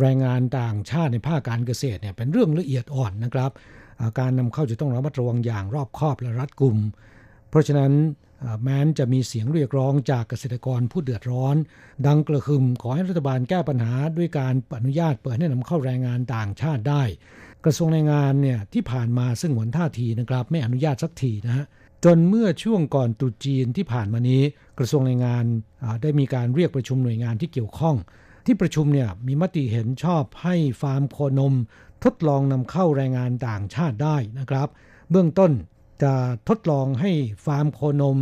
[0.00, 3.50] แรงงานต่างชาติในภาคการเกษตรเนี่ยเป็นเรื่องละเอียดอ่อนนะครับ
[4.18, 6.76] การนำเข้าจะต้องระมัดระวังอย่างรอบคอบและรัดกุม
[7.50, 7.92] เพราะฉะนั้น
[8.62, 11.56] แม้นจะมีเสียงเรียกร้องจากเกษตรกรผู้เดือดร้อน
[12.06, 17.02] ดังกระหึ่มขอให้รัฐบาลแก้ปัญหาด้วยการอนุญาตเปิดให้นำเข้าแรงงานต่างชาติได้
[17.64, 21.66] กระทรวงแรงงานเนี่ยที่ผ่านมาซึ่งหวนท่าทีนะครับ ไม่อนุญาตสักทีนะฮะ
[22.04, 24.42] จนเมื่อช่วงก่อนตรุษจีนที่ผ่านมานี้
[24.78, 25.44] กระทรวงแรงงาน
[26.02, 27.96] ได้มีการเรียกประชุมหน่วยงานที่เกี่ยวข้อง
[28.46, 31.54] ที่ประชุมเนี่ยมีมติเห็นชอบให้ฟาร์มโคนม
[32.04, 34.68] ทดลองนำเข้าแรงงานต่างชาติได้นะครับ
[35.10, 35.52] เบื้องต้น
[36.02, 36.12] จะ
[36.48, 37.10] ทดลองให้
[37.44, 38.18] ฟาร์มโคนม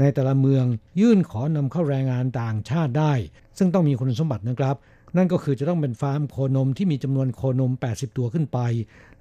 [0.00, 0.64] ในแต่ละเมือง
[1.00, 3.12] ยื่นขอนำเข้าแรงงานต่างชาติได้
[3.58, 4.76] ซึ่งต้องมีคุณสมบัตินะครับ
[5.16, 8.58] นั่นก็คือจะต้องเป็นฟาร์มโคนมที่มีจำนวนโคนม 80 ตัวขึ้นไป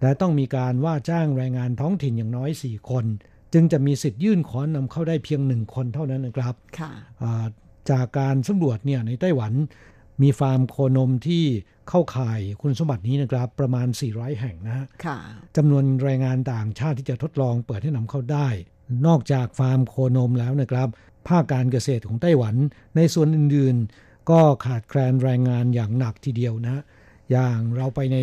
[0.02, 3.06] และต้องมีการว่าจ้างแรงงานท้องถิ่นอย่างน้อย 4 คน
[3.54, 6.56] จึงจะมีสิทธิ์ยื่นขอนำเข้าได้เพียงหนึ่งคนเท่านั้นนะครับ
[7.90, 9.54] จากการสำรวจเนี่ยในไต้หวัน
[10.22, 11.46] มีฟาร์มโคนมที่
[11.90, 15.18] เข้าข่ายคุณสมบัตินี้นะครับ ประมาณ 400 แห่งนะค่ะ
[15.58, 18.48] จำนวนแรงงานต่างชาติที่จะทดลองเปิดให้นำเข้าได้
[19.08, 20.90] นอกจากฟาร์มโคนมแล้วนะครับ
[21.28, 22.56] ภาคการเกษตรของไต้หวัน
[22.96, 26.84] ในส่วนอื่นๆ ก็ขาดแคลนแรงงานอย่างหนักทีเดียวนะ
[27.32, 28.18] อย่างเราไปใน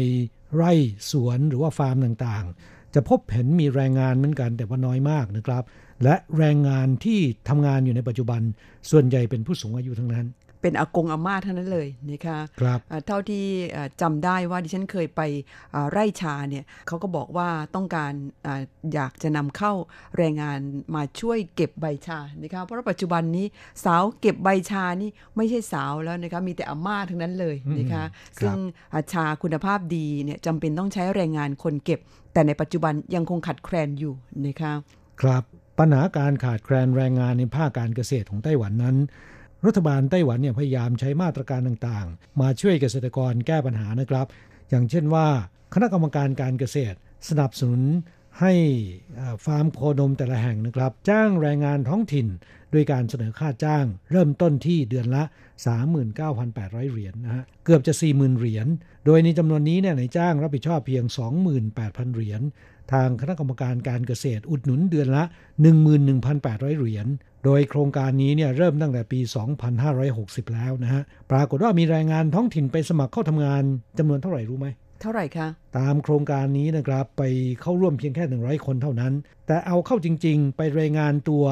[0.54, 0.72] ไร่
[1.10, 5.62] สวนหรือว่าฟาร์มต่างๆ จะพบเห็นมีแรงงานเหมือนกันแต่ว่าน้อยมากนะครับ
[6.04, 8.40] และแรงงานที่ทำงานอยู่ในปัจจุบัน
[8.90, 10.26] ส่วนใหญ่เป็นผู้สูงอายุทั้งนั้น
[10.60, 13.44] เป็นอากงอาม่าเท่านั้นเลยนะคะครับอ่าเท่าที่
[13.76, 15.20] อ่าจำได้ว่าดิฉันเคยไป
[15.74, 18.12] อ่าไร่ชาเนี่ยเขาก็บอกว่าต้องการ
[18.46, 18.62] อา
[18.94, 19.72] อยากจะนำเข้า
[20.16, 20.58] แรงงาน
[20.94, 23.46] มาช่วยเก็บใบชานะคะเพราะว่าปัจจุบันนี้
[23.84, 28.56] สาวเก็บใบชานี่ไม่ใช่สาวแล้วนะคะมีแต่อาม่าทั้งนั้นเลยนะคะอืมซึ่ง
[28.92, 32.00] อ่าชาคุณภาพดีเนี่ยจำเป็นต้องใช้แรงงานคนเก็บ
[32.32, 34.14] แต่ในปัจจุบันยังคงขัดแคลนอยู่
[34.46, 34.72] นะคะ
[35.22, 35.44] ครับ
[35.78, 38.96] ปัญหาการขาดแคลนแรงงานในภาคการเกษตรของไต้หวันนั้น
[39.66, 44.26] รัฐบาลไต้หวันเนี่ยพยายามใช้มาตรการต่างๆ มาช่วยเกษตรกรแก้ปัญหานะครับ
[44.70, 45.26] อย่างเช่นว่า
[45.74, 46.96] คณะกรรมการการเกษตร
[47.28, 47.82] สนับสนุน
[48.40, 48.52] ให้
[49.44, 52.26] ฟาร์มโคนมแต่ละแห่งนะครับ จ้างแรงงานท้องถิ่น
[52.72, 55.22] ด้วยการเสนอค่าจ้าง เริ่มต้นที่เดือนละ
[56.08, 58.66] 39,800 เหรียญนนะฮะเกือบจะ 40,000 เหรียญ
[59.06, 61.04] โดยในจำนวนนี้เนี่ยนายจ้างรับผิดชอบเพียง
[61.60, 62.42] 28,000 เหรียญ
[62.92, 65.24] ทางคณะกรรมการการเกษตรอุดหนุนเดือนละ
[66.00, 67.06] 11,800 เหรียญ
[67.44, 69.20] โดยโครงการนี้เนี่ยเริ่มตั้งแต่ปี
[69.86, 73.62] 2560 แล้วนะฮะ ปรากฏว่ามีแรงงานท้องถิ่นไปสมัครเข้าทำงาน
[73.98, 74.66] จำนวนเท่าไหร่รู้ไหม
[75.00, 77.22] เท่าไหร่คะ ตามโครงการนี้นะครับไป
[77.60, 79.12] เข้าร่วมเพียงแค่ 100 คนเท่านั้น
[79.46, 81.44] แต่เอาเข้าจริง ๆ ไปรายงานตัว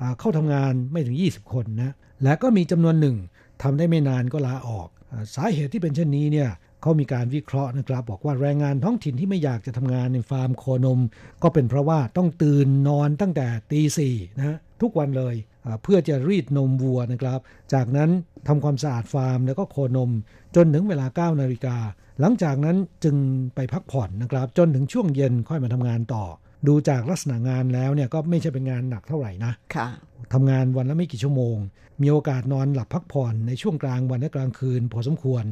[0.00, 3.16] อ่าเข้าทำงานไม่ถึง 20 คนนะ และก็มีจำนวนหนึ่ง
[3.62, 6.50] ทำได้ไม่นานก็ลาออกอาสาเหตุที่เป็นเช่นนี้เนี่ย
[6.86, 11.00] เขามีการวิเคราะห์นะครับ บอกว่าแรงงานท้องถิ่นที่ไม่อยากจะทำงานในฟาร์มโคนม
[11.42, 15.34] ก็เป็นเพราะว่าต้องตื่นนอนตั้งแต่ตีสี่นะฮะทุกวันเลย
[15.64, 17.40] อ่าเพื่อจะรีดนมวัวนะครับ
[17.72, 18.10] จากนั้น
[18.48, 20.10] ทำความสะอาดฟาร์มแล้วก็โคนม
[20.56, 21.76] จนถึงเวลา9นาฬิกา
[22.20, 23.16] หลังจากนั้นจึง
[23.54, 26.24] ไปพักผ่อนนะครับ จนถึงช่วงเย็นค่อยมาทำงานต่อ
[26.66, 29.88] ดูจากลักษณะงานแล้วเนี่ยก็ไม่ใช่เป็นงานหนักเท่าไหร่นะค่ะ
[30.32, 31.56] ทำงานวันละไม่กี่ชั่วโมง
[32.02, 35.44] มีโอกาสนอนหลับพักผ่อนในช่วงกลางวันและกลางคืน พอสมควร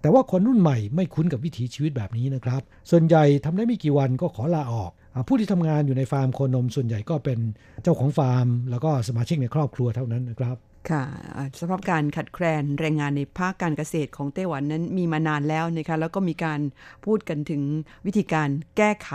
[0.00, 4.90] แต่ว่าคนรุ่นใหม่ไม่คุ้นกับวิถีชีวิตแบบนี้นะครับ ส่วนใหญ่ทำได้ไม่กี่วันก็ขอลาออก
[5.28, 7.38] ผู้ที่ทำงานอยู่ในฟาร์มโคนมส่วนใหญ่ก็เป็น
[7.82, 10.56] เจ้าของฟาร์ม แล้วก็สมาชิกในครอบครัวเท่านั้นนะครับ
[10.90, 11.04] ค่ะ
[11.36, 16.60] อ่าสำหรับการขัดแคลนแรงงานในภาคการเกษตรของไต้หวันนั้นมีมานานแล้วนะคะแล้วก็มีการ
[17.04, 17.62] พูดกันถึง
[18.06, 19.10] วิธีการแก้ไข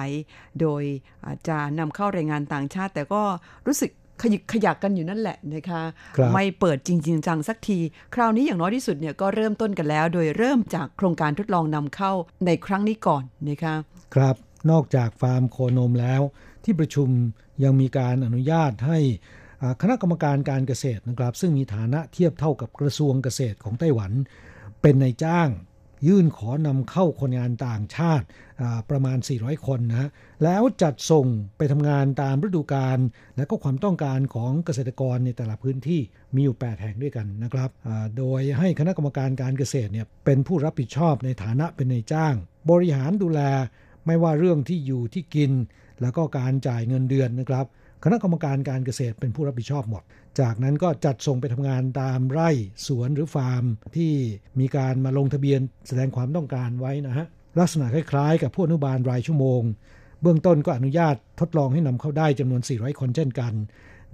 [0.61, 0.83] โดย
[1.35, 3.21] จจะนำเข้าแรงงานต่างชาติ แต่ก็
[3.67, 3.91] รู้สึก
[4.21, 5.81] ขยิกขยักกันอยู่นั่นแหละนะคะ
[6.17, 7.79] ครับไม่เปิดจริงๆจังสักที
[8.15, 12.11] คราวนี้อย่างน้อยที่สุดเนี่ยก็เริ่มต้นกันแล้ว โดยเริ่มจากโครงการทดลองนำเข้า
[12.45, 13.75] ในครั้งนี้ก่อนนะคะ
[14.15, 14.35] ครับ
[14.71, 16.21] นอกจากฟาร์มโคนมแล้ว
[16.63, 17.09] ที่ประชุม
[17.63, 18.99] ยังมีการอนุญาตให้
[19.61, 24.11] อ่าคณะกรรมการการเกษตรนะครับ ซึ่งมีฐานะเทียบเท่ากับกระทรวงเกษตรของไต้หวัน
[24.81, 25.49] เป็นนายจ้าง
[26.07, 28.25] ยื่นขอนำเข้าคนงานต่างชาติ
[28.89, 30.09] ประมาณ 400 คนนะ
[30.43, 31.27] แล้วจัดส่ง
[31.57, 32.99] ไปทำงานตามฤดูกาล
[33.37, 36.01] และก็ความต้องการของเกษตรกรในแต่ละพื้นที่
[36.35, 37.69] มีอยู่ 8 แห่งด้วยกันนะครับ
[38.17, 42.35] โดยให้คณะกรรมการการเกษตรเนี่ยเป็นผู้รับผิดชอบในฐานะเป็นนายจ้าง
[42.69, 43.41] บริหารดูแล
[44.05, 45.51] ไม่ว่าเรื่องที่อยู่ที่กิน
[46.01, 47.65] แล้วก็การจ่ายเงินเดือนนะครับ
[48.03, 50.03] คณะกรรมการการเกษตรเป็นผู้รับผิดชอบหมด
[50.39, 52.49] จากนั้นก็จัดส่งไปทำงานตามไร่
[52.87, 53.63] สวนหรือฟาร์ม
[53.95, 54.11] ที่
[54.59, 57.25] มีการมาลงทะเบียนแสดงความต้องการไว้นะฮะ
[57.59, 59.61] ลักษณะคล้ายๆ กับผู้อนุบาลรายชั่วโมง
[60.21, 63.53] เบื้องต้นก็อนุญาตทดลองให้นำเข้าได้จำนวน 400 คนเช่นกัน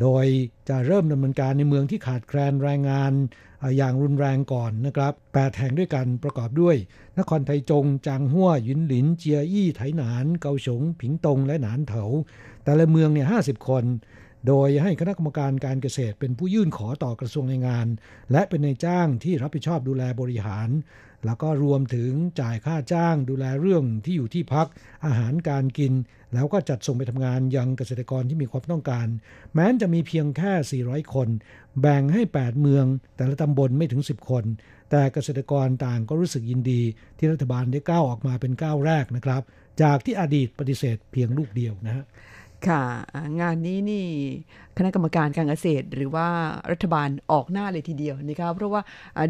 [0.01, 0.25] โดย
[0.69, 3.13] จะเริ่มดำเนินการในเมืองที่ขาดแคลนแรงงาน
[3.77, 6.75] อย่างรุนแรงก่อนนะครับ8แห่งด้วยกันประกอบด้วย
[7.19, 12.03] นครไทจง จางหัวหยินหลิน เจียอี้ ไถหนาน เกาสง ผิงตง และหนานเถา
[12.67, 13.83] แต่ละเมืองเนี่ย50คน
[14.47, 17.87] โดยให้คณะกรรมการการเกษตร เป็นผู้ยื่นขอต่อกระทรวงแรงงาน
[18.31, 20.69] และเป็นนายจ้างที่รับผิดชอบดูแลบริหาร
[21.25, 22.11] แล้วก็รวมถึง
[22.41, 24.67] จ่ายค่าจ้างดูแลเรื่องที่อยู่ที่พัก
[25.05, 25.93] อาหารการกิน
[26.33, 29.07] แล้วก็จัดส่งไปทำงานยังเกษตรกรที่มีความต้องการ
[29.53, 31.27] แม้จะมีเพียงแค่ 400 คน
[31.81, 32.85] แบ่งให้ 8 เมือง
[33.17, 34.43] แต่ละตำบลไม่ถึง 10 คน
[34.91, 36.81] แต่เกษตรกรต่างก็รู้สึกยินดี
[37.17, 39.41] ที่รัฐบาลได้ก้าวออกมาเป็นก้าวแรกนะครับ
[39.81, 42.05] จากที่อดีตปฏิเสธเพียงลูกเดียวนะฮะ
[42.67, 42.81] ค่ะ
[43.41, 44.05] งานนี้นี่
[44.77, 46.27] คณะกรรมการการเกษตร หรือว่า
[46.71, 48.81] รัฐบาลออกหน้าเลยทีเดียวนะคะเพราะว่า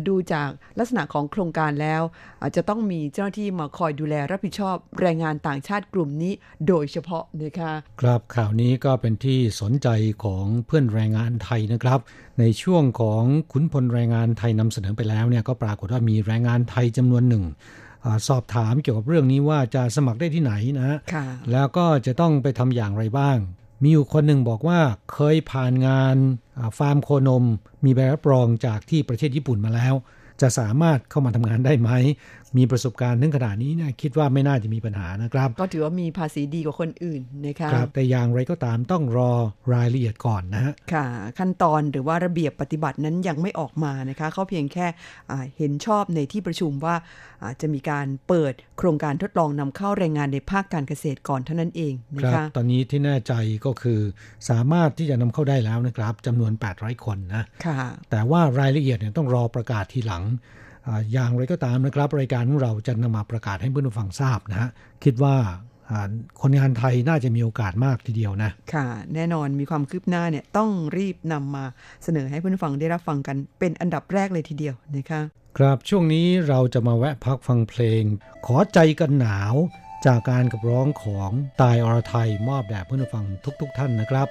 [0.07, 0.49] ดูจาก
[0.79, 2.01] ลักษณะของโครงการแล้ว
[2.41, 6.33] อาจจะต้องมีเจ้าหน้าที่มาคอยดูแลรับผิดชอบแรงงานต่างชาติกลุ่มนี้
[6.67, 7.71] โดยเฉพาะนะคะ
[8.01, 9.87] ครับข่าวนี้ก็เป็นที่สนใจ
[10.23, 11.99] ของเพื่อนแรงงานไทยนะครับ
[12.39, 17.45] ในช่วงของขุนพลแรงงานไทยนำเสนอไปแล้วเนี่ยก็ปรากฏว่ามีแรงงานไทยจำนวนหนึ่ง
[18.27, 23.37] สอบถามเกี่ยวกับเรื่องนี้ว่าจะสมัครได้ที่ไหนนะค่ะแล้วก็จะต้องไปทำอย่างไรบ้าง
[23.83, 24.79] มีอยู่คนหนึ่งบอกว่า
[25.13, 26.15] เคยผ่านงาน
[26.57, 27.43] อ่าฟาร์มโคนม
[27.85, 29.93] มีใบรับรองจากที่ประเทศญี่ปุ่นมาแล้ว
[30.41, 31.89] จะสามารถเข้ามาทำงานได้ไหม
[32.57, 39.31] มีประสบการณ์ถึงขนาดนี้เนี่ยคิดว่าไม่น่าจะมีปัญหานะครับ ก็ถือว่ามีภาษีดีกว่าคนอื่นนะคะครับแต่อย่างไรก็ตามต้องรอ
[39.73, 41.05] รายละเอียดก่อนนะฮะค่ะ
[41.39, 44.87] ขั้นตอนหรือว่าระเบียบปฏิบัตินั้นยังไม่ออกมานะคะเขาเพียงแค่
[45.57, 46.95] เห็นชอบในที่ประชุมว่า
[47.61, 53.33] จะมีการเปิดโครงการทดลองนำเข้าแรงงานในภาคการเกษตรก่อนเท่านั้นเองนะครัคะบตอนนี้ที่แน่ใจ
[53.65, 53.99] ก็คือ
[54.49, 57.79] สามารถที่จะนำเข้าได้แล้วนะครับจำนวน 800 คนนะค่ะ
[58.11, 60.23] แต่ว่ารายละเอียดเนี่ยต้องรอประกาศทีหลัง
[60.87, 64.69] อ่าอย่างไรก็ตามนะครับ รายการของเราจะนำมาประกาศให้เพื่อนผู้ฟังทราบนะฮะ
[65.03, 65.35] คิดว่า
[65.89, 66.09] อ่า
[66.41, 71.65] คนงานไทยน่าจะมีโอกาสมากทีเดียวนะ ค่ะ แน่นอนมีความคืบหน้าเนี่ยต้องรีบนำมา
[72.03, 75.21] เสนอให้เพื่อนฟังได้รับฟังกันเป็นอันดับแรกเลยทีเดียวนะคะ
[75.57, 78.03] ครับช่วงนี้เราจะมาแวะพักฟังเพลง
[78.45, 79.55] ขอใจกันหนาว
[80.05, 81.31] จากการกับร้องของ
[81.61, 83.25] ตายอรไทยมอบแด่เพื่อนผู้ฟัง
[83.61, 84.27] ทุกๆท่านนะครับ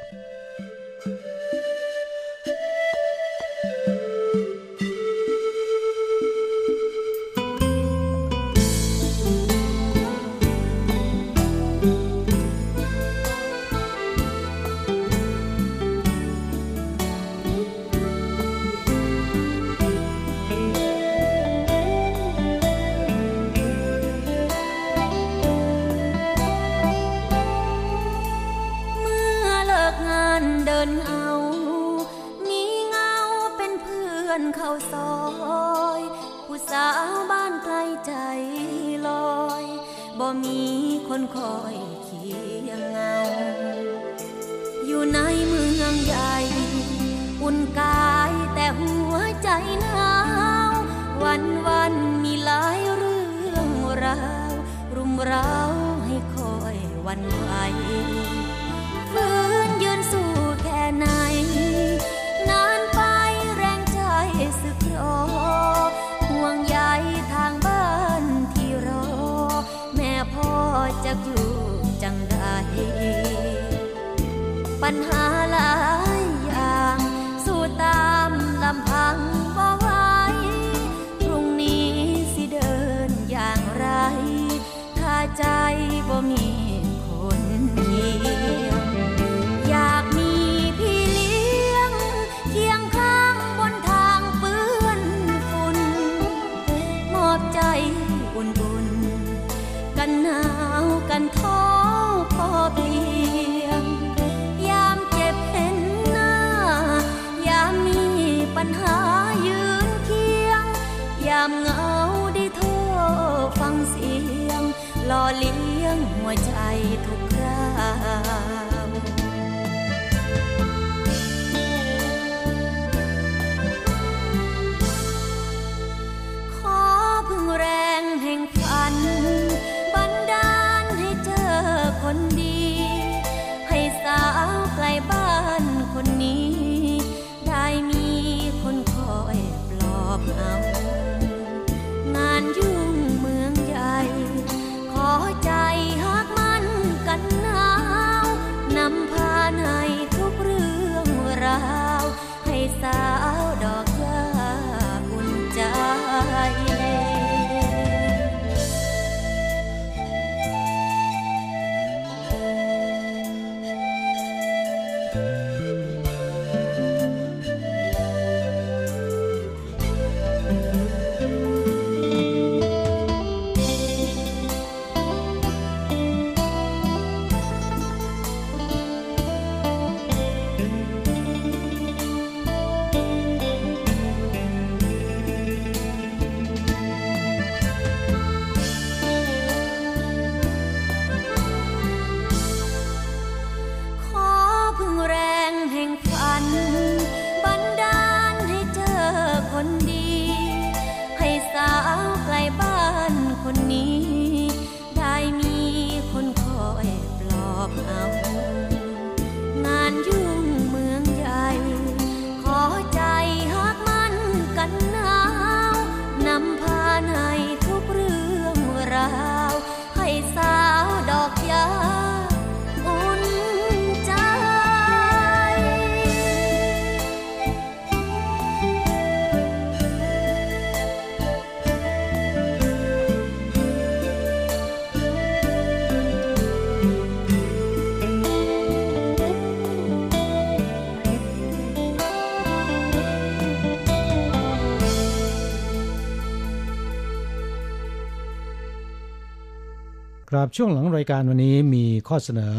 [250.46, 252.54] ครับช่วงหลังรายการวันนี้มีข้อเสนอ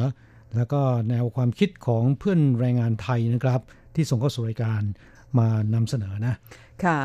[0.56, 3.62] แล้วก็แนวความคิดของเพื่อนแรงงานไทยนะครับ
[3.96, 4.82] ที่ส่งเข้าสู่รายการ
[5.40, 6.36] มานำเสนอนะ
[6.84, 6.98] ค่ะ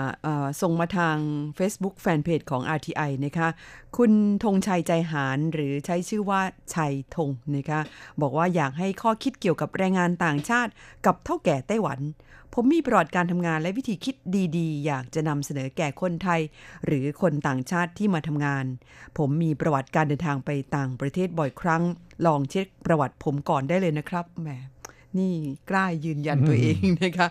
[0.63, 1.17] ส่งมาทาง
[1.59, 3.49] Facebook Fanpage ของ RTI นะคะ
[3.97, 4.13] คุณ
[4.45, 6.41] ธงชัยใจหารหรือใช้ชื่อว่า
[6.75, 7.81] ชัยธงนะคะ
[8.23, 10.73] บอกว่าอยากให้ข้อคิดเกี่ยวกับแรงงานต่างชาติ
[11.07, 11.99] กับเท่าแก่ไต้หวัน
[12.55, 14.15] ผมมีประวัติการทำงานและวิธีคิด
[14.57, 16.41] ดีๆ อยากจะนำเสนอแก่คนไทย
[16.87, 18.65] หรือคนต่างชาติที่มาทำงาน
[19.19, 21.83] ผมมีประวัติการเดินทางไปต่างประเทศบ่อยครั้ง
[22.27, 24.49] ลองเช็คประวัติผมก่อนได้เลยนะครับแหม
[25.19, 25.35] นี่
[25.71, 27.27] กล้ายืนยันตัวเองนะคะ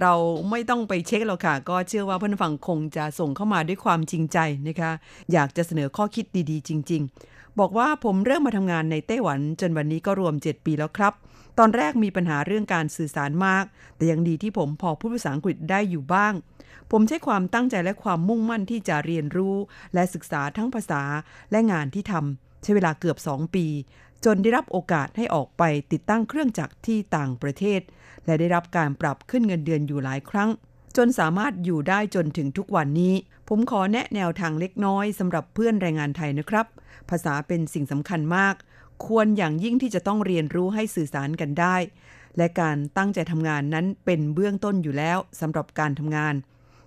[0.00, 0.12] เรา
[0.50, 4.90] ไม่ต้องไปเช็คหรอกค่ะ ก็เชื่อว่าเพื่อนฟังคงจะส่งเข้ามาด้วยความจริงใจนะคะ
[5.32, 11.12] อยากจะเสนอข้อคิดดีๆ จริง ๆ บอกว่าผมเริ่มมาทำงานในไต้หวันจนวันนี้ก็รวม 7 ปีแล้วครับ
[11.58, 13.64] ตอนแรกมีปัญหาเรื่องการสื่อสารมาก
[13.96, 16.32] แต่ยังดีที่ผมพอพูดภาษาอังกฤษได้อยู่บ้าง
[16.90, 19.56] ผมใช้ความตั้งใจและความมุ่งมั่นที่จะเรียนรู้
[19.94, 21.02] และศึกษาทั้งภาษา
[21.50, 23.66] และงานที่ทำใช้เวลาเกือบ 2 ปี
[24.24, 27.80] จนได้รับโอกาสให้ออกไปติดตั้งเครื่องจักรที่ต่างประเทศ
[28.26, 30.50] และได้รับการปรับขึ้นเงินเดือนอยู่หลายครั้ง
[30.96, 33.14] จนสามารถอยู่ได้จนถึงทุกวันนี้
[33.48, 36.66] ผมขอแนะแนวทางเล็กน้อยสำหรับเพื่อนแรงงานไทยนะครับ
[37.10, 38.54] ภาษาเป็นสิ่งสำคัญมาก
[39.06, 41.76] ควรอย่างยิ่งที่จะต้องเรียนรู้ให้สื่อสารกันได้
[42.36, 46.34] และการตั้งใจทำงานนั้นเป็นเบื้องต้นอยู่แล้วสำหรับการทำงาน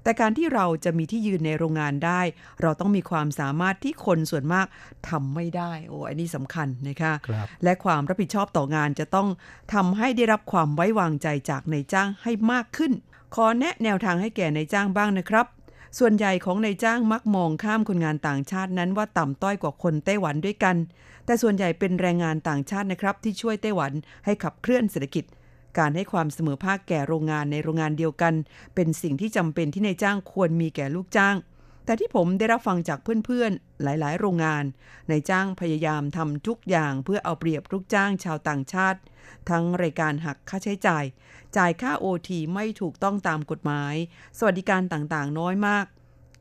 [0.03, 2.21] แต่การที่เราจะมีที่ยืนในโรงงานได้
[2.61, 4.67] เราต้องมีความสามารถที่คนส่วนมาก
[5.09, 7.29] ทำไม่ได้ โอ้อันนี้สำคัญนะคะค
[7.63, 9.27] และความรับผิดชอบต่องานจะต้อง
[9.73, 12.91] ทำให้ได้รับความไว้วางใจจากนายจ้างให้มากขึ้น
[13.35, 15.45] ขอแนะแนวทางให้แก่นายจ้างบ้างนะครับ
[15.99, 20.75] ส่วนใหญ่ของนายจ้างมักมองข้ามคนงานต่างชาตินั้นว่าต่ำต้อยกว่าคนไต้หวันด้วยกัน
[21.25, 23.91] แต่ส่วนใหญ่เป็นแรงงานต่างชาตินะครับที่ช่วยไต้หวัน
[24.25, 25.25] ให้ขับเคลื่อนเศรษฐกิจ
[25.77, 28.33] การให้ความเสมอภาคแก่โรงงานในโรงงานเดียวกัน
[28.75, 31.35] เป็นสิ่งที่จำเป็นที่นายจ้างควรมีแก่ลูกจ้าง
[31.85, 34.63] แต่ที่ผมได้รับฟังจากเพื่อนๆ หลายๆ โรงงาน
[35.09, 38.99] นายจ้างพยายามทำทุกอย่างเพื่อเอาเปรียบลูกจ้างชาวต่างชาติ
[39.49, 41.03] ทั้งรายการหักค่าใช้จ่าย
[41.57, 43.95] จ่ายค่าโอทีไม่ถูกต้องตามกฎหมาย
[44.37, 45.85] สวัสดิการต่างๆ น้อยมาก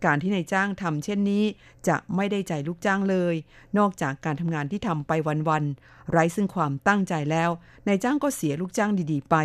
[0.04, 1.44] การที่นายจ้างทำเช่นนี้
[1.88, 3.34] จะไม่ได้ใจลูกจ้างเลย
[3.78, 5.12] นอกจากการทำงานที่ทำไป
[5.48, 7.50] วันๆไร้ซึ่งความตั้งใจแล้ว
[7.88, 9.36] นายจ้างก็เสียลูกจ้างดีๆ ไป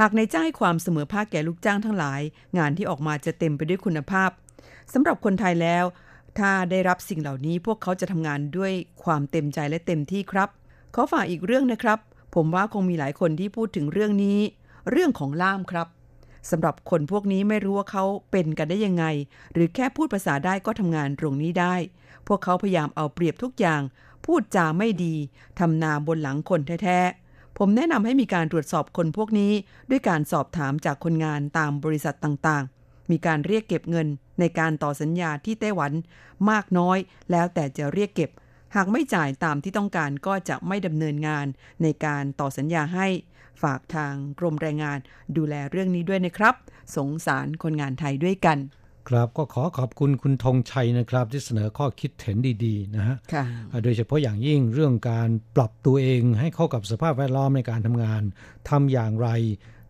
[0.00, 2.20] หากนายจ้างให้ความเสมอภาคแก่ลูกจ้างทั้งหลาย
[2.58, 4.30] งานที่ออกมาจะเต็มไปด้วยคุณภาพ
[4.92, 5.84] สำหรับคนไทยแล้ว
[6.38, 8.72] ถ้าได้รับสิ่งเหล่านี้พวกเขาจะทำงานด้วย
[9.04, 10.48] ความเต็มใจและเต็มที่ครับ
[10.94, 11.98] ขอฝากอีกเรื่องนะครับ
[12.34, 14.38] ผมว่าคงมีหลายคนที่พูดถึงเรื่องนี้
[14.90, 15.88] เรื่องของล่ามครับ
[16.50, 19.04] สำหรับคนพวกนี้ไม่รู้ว่าเขาเป็นกันได้ยังไง
[19.52, 21.74] หรือแค่พูดภาษาได้ก็ทำงานตรงนี้ได้
[22.26, 23.82] พวกเขาพยายามเอาเปรียบทุกอย่าง
[24.24, 25.14] พูดจาไม่ดี
[25.58, 29.52] ทำนาบนหลังคนแท้ๆ ผมแนะนำให้มีการตรวจสอบคนพวกนี้
[29.90, 34.08] ด้วยการสอบถามจากคนงานตามบริษัทต่างๆ มีการเรียกเก็บเงิน
[34.40, 35.92] ในการต่อสัญญาที่ไต้หวัน
[36.50, 36.98] มากน้อย
[37.30, 38.30] แล้วแต่จะเรียกเก็บ
[38.76, 41.46] หากไม่จ่ายตามที่ต้องการก็จะไม่ดำเนินงาน
[41.82, 43.08] ในการต่อสัญญาให้
[43.62, 44.98] ฝากทางกรมแรงงาน
[45.36, 46.54] ดูแลเรื่องนี้ด้วยนะครับ
[46.96, 48.58] สงสารคนงานไทยด้วยกัน
[49.08, 53.16] ครับก็ขอขอบคุณคุณธงชัยนะครับ ที่เสนอข้อคิดเห็นดีๆนะฮะ
[53.84, 58.22] โดยเฉพาะอย่างยิ่งเรื่องการปรับตัวเองให้เข้ากับสภาพแวดล้อมในการทำงาน
[58.70, 59.28] ทำอย่างไร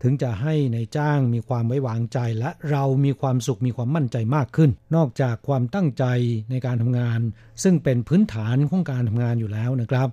[0.07, 6.05] ถึงจะให้ในายจ้างมีความไว้วางใจและเรามีความสุขมีความมั่นใจมากขึ้น นอกจากความตั้งใจ
[6.51, 7.19] ในการทำงาน
[7.63, 10.07] ซึ่งเป็นพื้นฐานของการทำงานอยู่แล้วนะครับ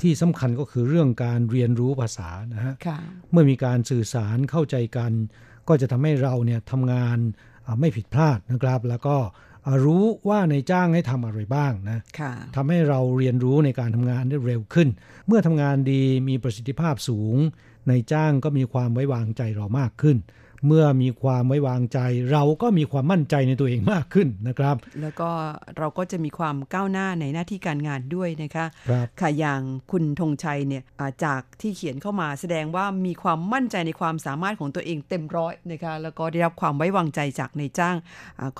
[0.00, 2.74] ที่สำคัญก็คือเรื่องการเรียนรู้ภาษานะฮะ
[3.30, 5.12] เมื่อมีการสื่อสารเข้าใจกัน
[5.68, 7.18] ก็จะทำให้เราเนี่ยทำงาน
[7.80, 9.16] ไม่ผิดพลาดนะครับ แล้วก็
[9.84, 11.98] รู้ว่าในจ้างให้ทำอะไรบ้างนะ
[12.56, 14.88] ทำให้เราเรียนรู้ในการทำงานได้เร็วขึ้น
[15.26, 17.36] เมื่อทำงานดีมีประสิทธิภาพสูง
[17.88, 20.18] ในจ้างก็มีความไว้วางใจเรามากขึ้น
[20.68, 21.98] เมื่อมีความไว้วางใจ
[22.32, 25.30] เราก็มีความมั่นใจในตัวเองมากขึ้นนะครับ แล้วก็
[25.78, 29.60] เราก็จะมีความก้าวหน้าในหน้าที่การงานด้วยนะคะครับค่ะอย่าง
[29.90, 30.82] คุณธงชัยเนี่ย
[31.24, 37.96] จากที่เขียนเข้ามาแสดงว่ามีความมั่นใจในความสามารถของตัวเองเต็มร้อยนะคะแล้วก็ได้รับความไว้วางใจจากในจ้าง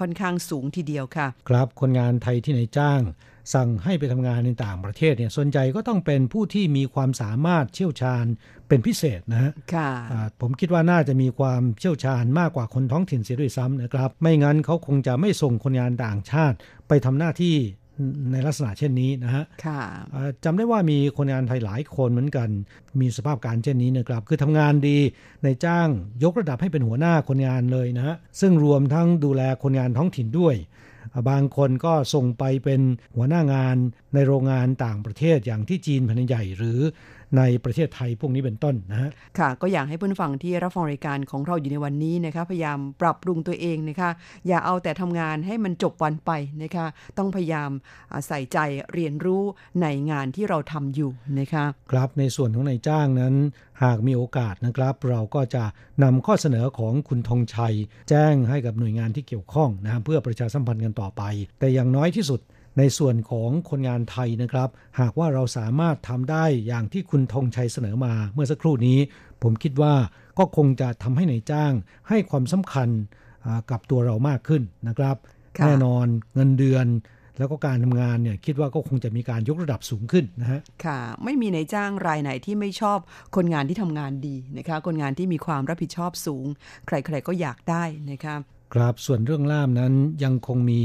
[0.00, 3.00] ค่อนข้างสูงทีเดียวค่ะ ครับคนงานไทยที่ในจ้าง
[3.54, 8.24] สั่งให้ไปทำงานในต่างประเทศเนี่ยส่วนใหญ่ก็ต้องเป็นผู้ที่มีความสามารถเชี่ยวชาญ
[8.68, 9.52] เป็นพิเศษนะฮะ
[10.40, 16.56] ผมคิดว่าน่าจะมีความเชี่ยวชาญมากกว่าคนท้องถิ่นเสียด้วยซ้ำนะครับ ไม่งั้นเขาคงจะไม่ส่งคนงานต่างชาติ
[16.88, 17.56] ไปทำหน้าที่
[18.32, 19.44] ในลักษณะเช่นนี้นะฮะ
[20.44, 22.48] จำได้ว่ามีคนงานไทยหลายคนเหมือนกัน
[23.00, 24.98] มีสภาพการเช่นนี้นะครับ คือทำงานดี
[25.44, 25.88] ในจ้าง
[26.24, 30.54] ยกระดับให้เป็นหัวหน้าคนงานเลยนะฮะ ซึ่งรวมทั้งดูแลคนงานท้องถิ่นด้วย
[31.28, 32.80] บางคนก็ส่งไปเป็น
[33.16, 33.76] หัวหน้างาน
[34.14, 36.80] ในโรงงานต่างประเทศอย่างที่จีนแผ่นใหญ่หรือ
[37.38, 44.10] ในประเทศไทยพวกนี้เป็นต้นนะฮะค่ะ ก็อยากให้เพื่อนฟังที่รับฟังรายการของเราอยู่ในวันนี้นะคะพยายามปรับปรุงตัวเองนะคะ
[44.46, 46.30] อย่าเอาแต่ทำงานให้มันจบวันไป
[46.62, 46.86] นะคะ
[47.18, 47.70] ต้องพยายาม
[48.26, 48.58] ใส่ใจ
[48.92, 49.42] เรียนรู้
[49.82, 53.34] ในงานที่เราทำอยู่นะคะครับในส่วนของนายจ้างนั้น
[53.82, 55.64] หากมีโอกาสนะครับ เราก็จะ
[56.02, 57.74] นำข้อเสนอของคุณธงชัย
[58.08, 61.22] แจ้งให้กับหน่วยงานที่เกี่ยวข้องนะเพื่อประชาสัมพันธ์กันต่อไป
[61.58, 62.40] แต่อย่างน้อยที่สุด
[62.78, 64.68] ในส่วนของคนงานไทยนะครับ
[65.00, 68.98] หากว่าเราสามารถทำได้อย่างที่คุณธงชัยเสนอมาเมื่อสักครู่นี้
[69.42, 69.94] ผมคิดว่า
[70.38, 71.72] ก็คงจะทำให้ในายจ้าง
[72.08, 72.88] ให้ความสำคัญ
[73.70, 75.16] กับตัวเรามากขึ้นนะครับ
[75.66, 76.86] แน่นอนเงินเดือน
[77.38, 82.98] แล้วก็การทำงานเนี่ยคิดว่าก็คงจะมีการยกระดับสูงขึ้นนะฮะค่ะ ไม่มีนายจ้างรายไหนที่ไม่ชอบ
[83.36, 86.46] คนงานที่ทำงานดีนะคะ คนงานที่มีความรับผิดชอบสูง
[86.86, 88.34] ใครๆก็อยากได้นะคะ
[88.74, 89.92] ครับส่วนเรื่องล่ามนั้น
[90.24, 90.82] ยังคงมี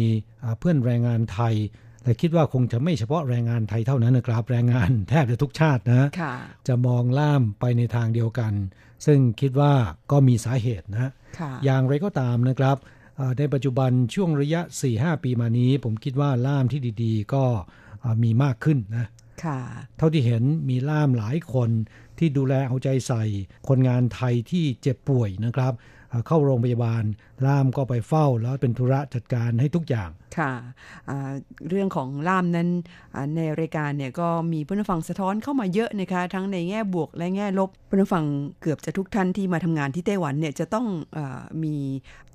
[0.59, 1.55] เพื่อนแรงงานไทย
[2.03, 6.07] แต่คิดว่าคงจะไม่เฉพาะแรงงานไทยเท่านั้นนะครับแรงงานแทบจะทุกชาตินะ
[6.67, 8.53] จะมองล่ามไปในทางเดียวกัน
[9.05, 9.73] ซึ่งคิดว่า
[10.11, 11.11] ก็มีสาเหตุนะ
[11.65, 12.77] อย่างไรก็ตามนะครับ
[13.37, 14.61] ในปัจจุบันช่วงระยะ
[14.93, 17.43] 4-5 ปีมานี้ ผมคิดว่าล่ามที่ดีๆ ก็
[18.23, 19.05] มีมากขึ้นนะ
[19.97, 21.69] เท่าที่เห็นมีล่ามหลายคน
[22.17, 23.23] ที่ดูแลเอาใจใส่
[23.67, 25.73] คนงานไทยที่เจ็บป่วยนะครับ
[26.27, 27.03] เข้าโรงพยาบาล
[27.45, 30.51] ล่ามก็ไปเฝ้าแล้วเป็นธุระจัดการให้ทุกอย่าง ค่ะ
[31.69, 32.67] เรื่องของล่ามนั้น
[33.35, 38.25] ในรายการเนี่ยก็มีผู้นฟังสะท้อนเข้ามาเยอะนะคะ ทั้งในแง่บวกและแง่ลบผู้นฟัง
[38.61, 40.85] เกือบจะทุกท่านที่มาทำงานที่ไต้หวันเนี่ยจะต้อง
[41.17, 41.19] อ
[41.63, 41.75] มี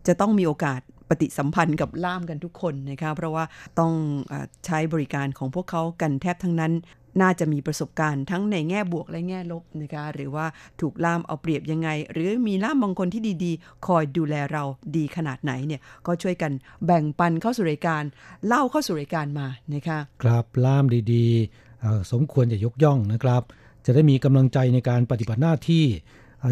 [0.06, 3.44] จะต้องมีโอกาสปฏิสัมพันธ์กับล่ามกันทุกคนนะคะเพราะว่า
[3.78, 3.92] ต้อง
[4.32, 4.34] อ
[4.66, 6.72] ใช้บริการของพวกเขากันแทบทั้งนั้น
[7.20, 10.46] น่าจะมีประสบการณ์ทั้งในแง่บวกและแง่ลบนะคะหรือว่า
[10.80, 14.64] ถูกล่ามเอาเปรียบยังไง หรือมีล่ามบางคนที่ดีๆ คอยดูแลเรา
[14.96, 16.52] ดีขนาดไหนเนี่ยก็ช่วยกัน
[16.86, 18.02] แบ่งปันเข้าสู่รายการ
[18.46, 23.42] เล่าเข้าสู่รายการมานะคะครับล่ามดีๆ สมควรจะยกย่องนะครับ
[23.86, 25.84] จะได้มีกำลังใจในการปฏิบัติหน้าที่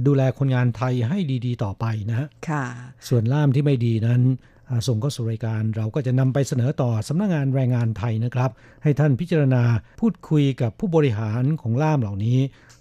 [0.06, 2.28] ดูแลคนงานไทยให้ดีๆ ต่อไปนะฮะ
[3.08, 4.22] ส่วนล่ามที่ไม่ดีนั้น
[4.88, 8.50] ส่งเข้าสู่รายการ เราก็จะนำไปเสนอต่อสำนักงงานแรงงานไทยนะครับ
[8.82, 9.62] ให้ท่านพิจารณา
[10.00, 12.38] พูดคุยกับผู้บริหารของล่ามเหล่านี้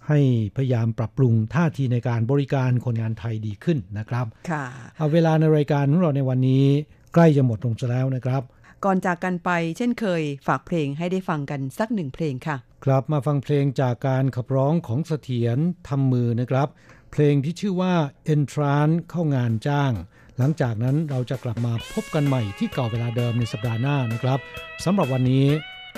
[0.07, 0.19] ให้
[0.55, 4.65] พยายามปรับปรุงท่าทีในการบริการคนงานไทยดีขึ้นนะครับค่ะ
[4.97, 6.65] เอาเวลาในรายการของเราในวันนี้
[7.13, 8.41] ใกล้จะหมดลงแล้วนะครับ
[8.85, 16.67] ก่อนจากกันไปเช่นเคย ฝากเพลงให้ได้ฟังกันสักหนึ่งเพลงค่ะกลับมาฟังเพลงจากการขับร้องของเสถียรทำมือนะครับ
[17.11, 17.93] เพลงที่ชื่อว่า
[18.33, 19.91] Entrance เข้างานจ้าง
[20.39, 24.39] หลังจากนั้นเราจะกลับมาพบกันใหม่ที่เก่าเวลาเดิมในสัปดาห์หน้านะครับ
[24.85, 25.45] สำหรับวันนี้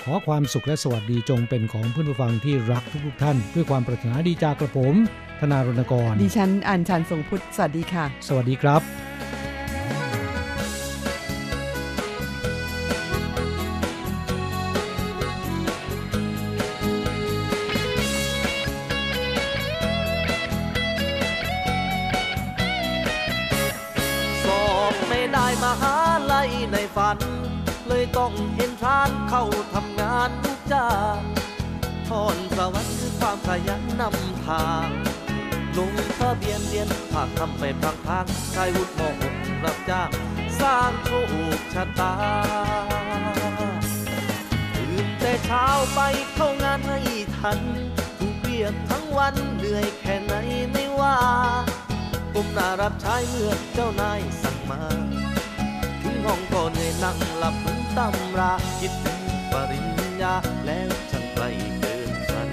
[0.02, 4.94] ขอความสุขและสวัสดีจงเป็นของเพื่อนผู้ฟังที่รักทุกๆท่าน ด้วยความปรารถนาดีจากกระผม
[5.40, 9.13] ธนารณกร ดิฉันอัญชันทรงพุทธ สวัสดีค่ะ สวัสดีครับ
[28.18, 29.44] ต้องเห็นทานเข้า
[29.74, 30.86] ทำงานทุกจ้า
[32.08, 34.88] พรสวรรค์คือความขยันนำทาง
[35.78, 39.34] ลงทะเบียนเรียนภาคทำไปพังทางชายวุฒิมหก
[39.64, 40.10] รับจ้าง
[40.60, 41.10] สร้างโช
[41.56, 42.14] คชะตา
[44.74, 46.00] ตื่นแต่เช้าไป
[46.32, 47.00] เข้างานให้
[47.38, 47.58] ทัน
[48.18, 50.34] ถูกเรียกทั้งวันเหนื่อยแค่ไหน
[50.72, 51.16] ไม่ว่า
[52.32, 54.82] ผมน่ารับใช้เมื่อเจ้านายสั่งมา
[56.24, 59.22] ห้องก็เหนื่อยนั่งหลับเหมือนตำราคิดถึง
[59.52, 59.88] ปริญ
[60.22, 60.34] ญา
[60.66, 61.44] แล้วฉันไกล
[61.78, 62.48] เกินฝัน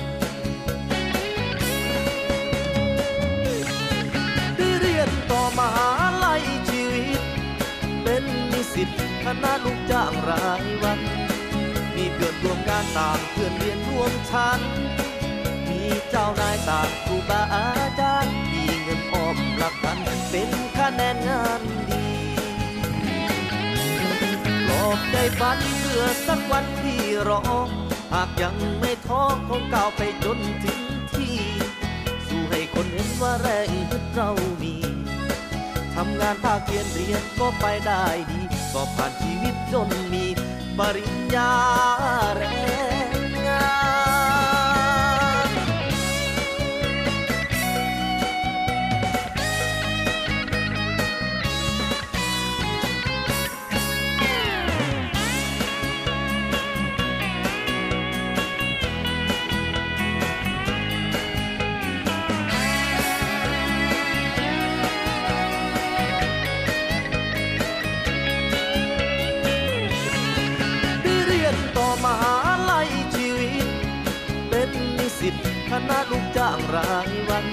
[4.56, 5.90] ได้เรียนต่อมหา
[6.26, 7.22] ลัยชีวิต
[8.04, 8.90] เป็นนิสิต
[9.24, 11.00] คณะลูกจ้างรายวัน
[11.96, 14.62] มีเพื่อนร่วมงานต่างเพื่อนเรียนร่วมชั้น
[15.70, 17.68] มีเจ้านายต่างครูบาอา
[18.00, 19.98] จารย์ มีเงินออมหลักพัน
[20.30, 21.91] เป็นคะแนนงานดี
[25.02, 27.42] อบใจฝันเพื่อสักวันที่รอ
[28.14, 30.82] หากยังไม่ท้อคงก้าวไปจนถึง
[31.14, 31.38] ที่
[32.28, 34.32] สู้ให้คนเห็นว่าแรงฮึดเรา
[34.62, 34.76] มี
[35.96, 38.42] ทำงานภาคเรียนเรียนก็ไปได้ดี
[38.74, 40.26] ก็ผ่านชีวิตจนมี
[40.78, 41.54] ปริญญา
[42.36, 42.44] แร
[42.80, 42.81] ง
[75.76, 77.46] คณะลูกจ้างรายวัน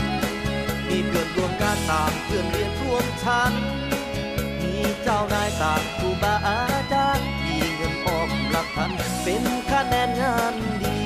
[0.89, 3.53] มีเพื่อนร่วมงานต่างเพื่อนเรียนร่วมชั้น
[4.63, 6.61] มีเจ้านายต่างครูบาอา
[6.93, 8.91] จารย์ มีเงินออมหลักพัน
[9.23, 11.01] เป็นคะแนนงานดี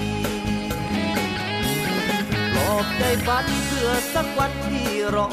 [2.53, 5.29] หลอกใจฝันเพื่อสักวันที่รอ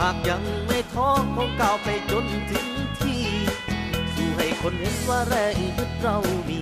[0.00, 2.68] หากยังไม่ท้อคงก้าวไปจนถึง
[3.00, 3.24] ที่
[4.14, 6.61] สู้ให้คนเห็นว่าแรงยึดเรามี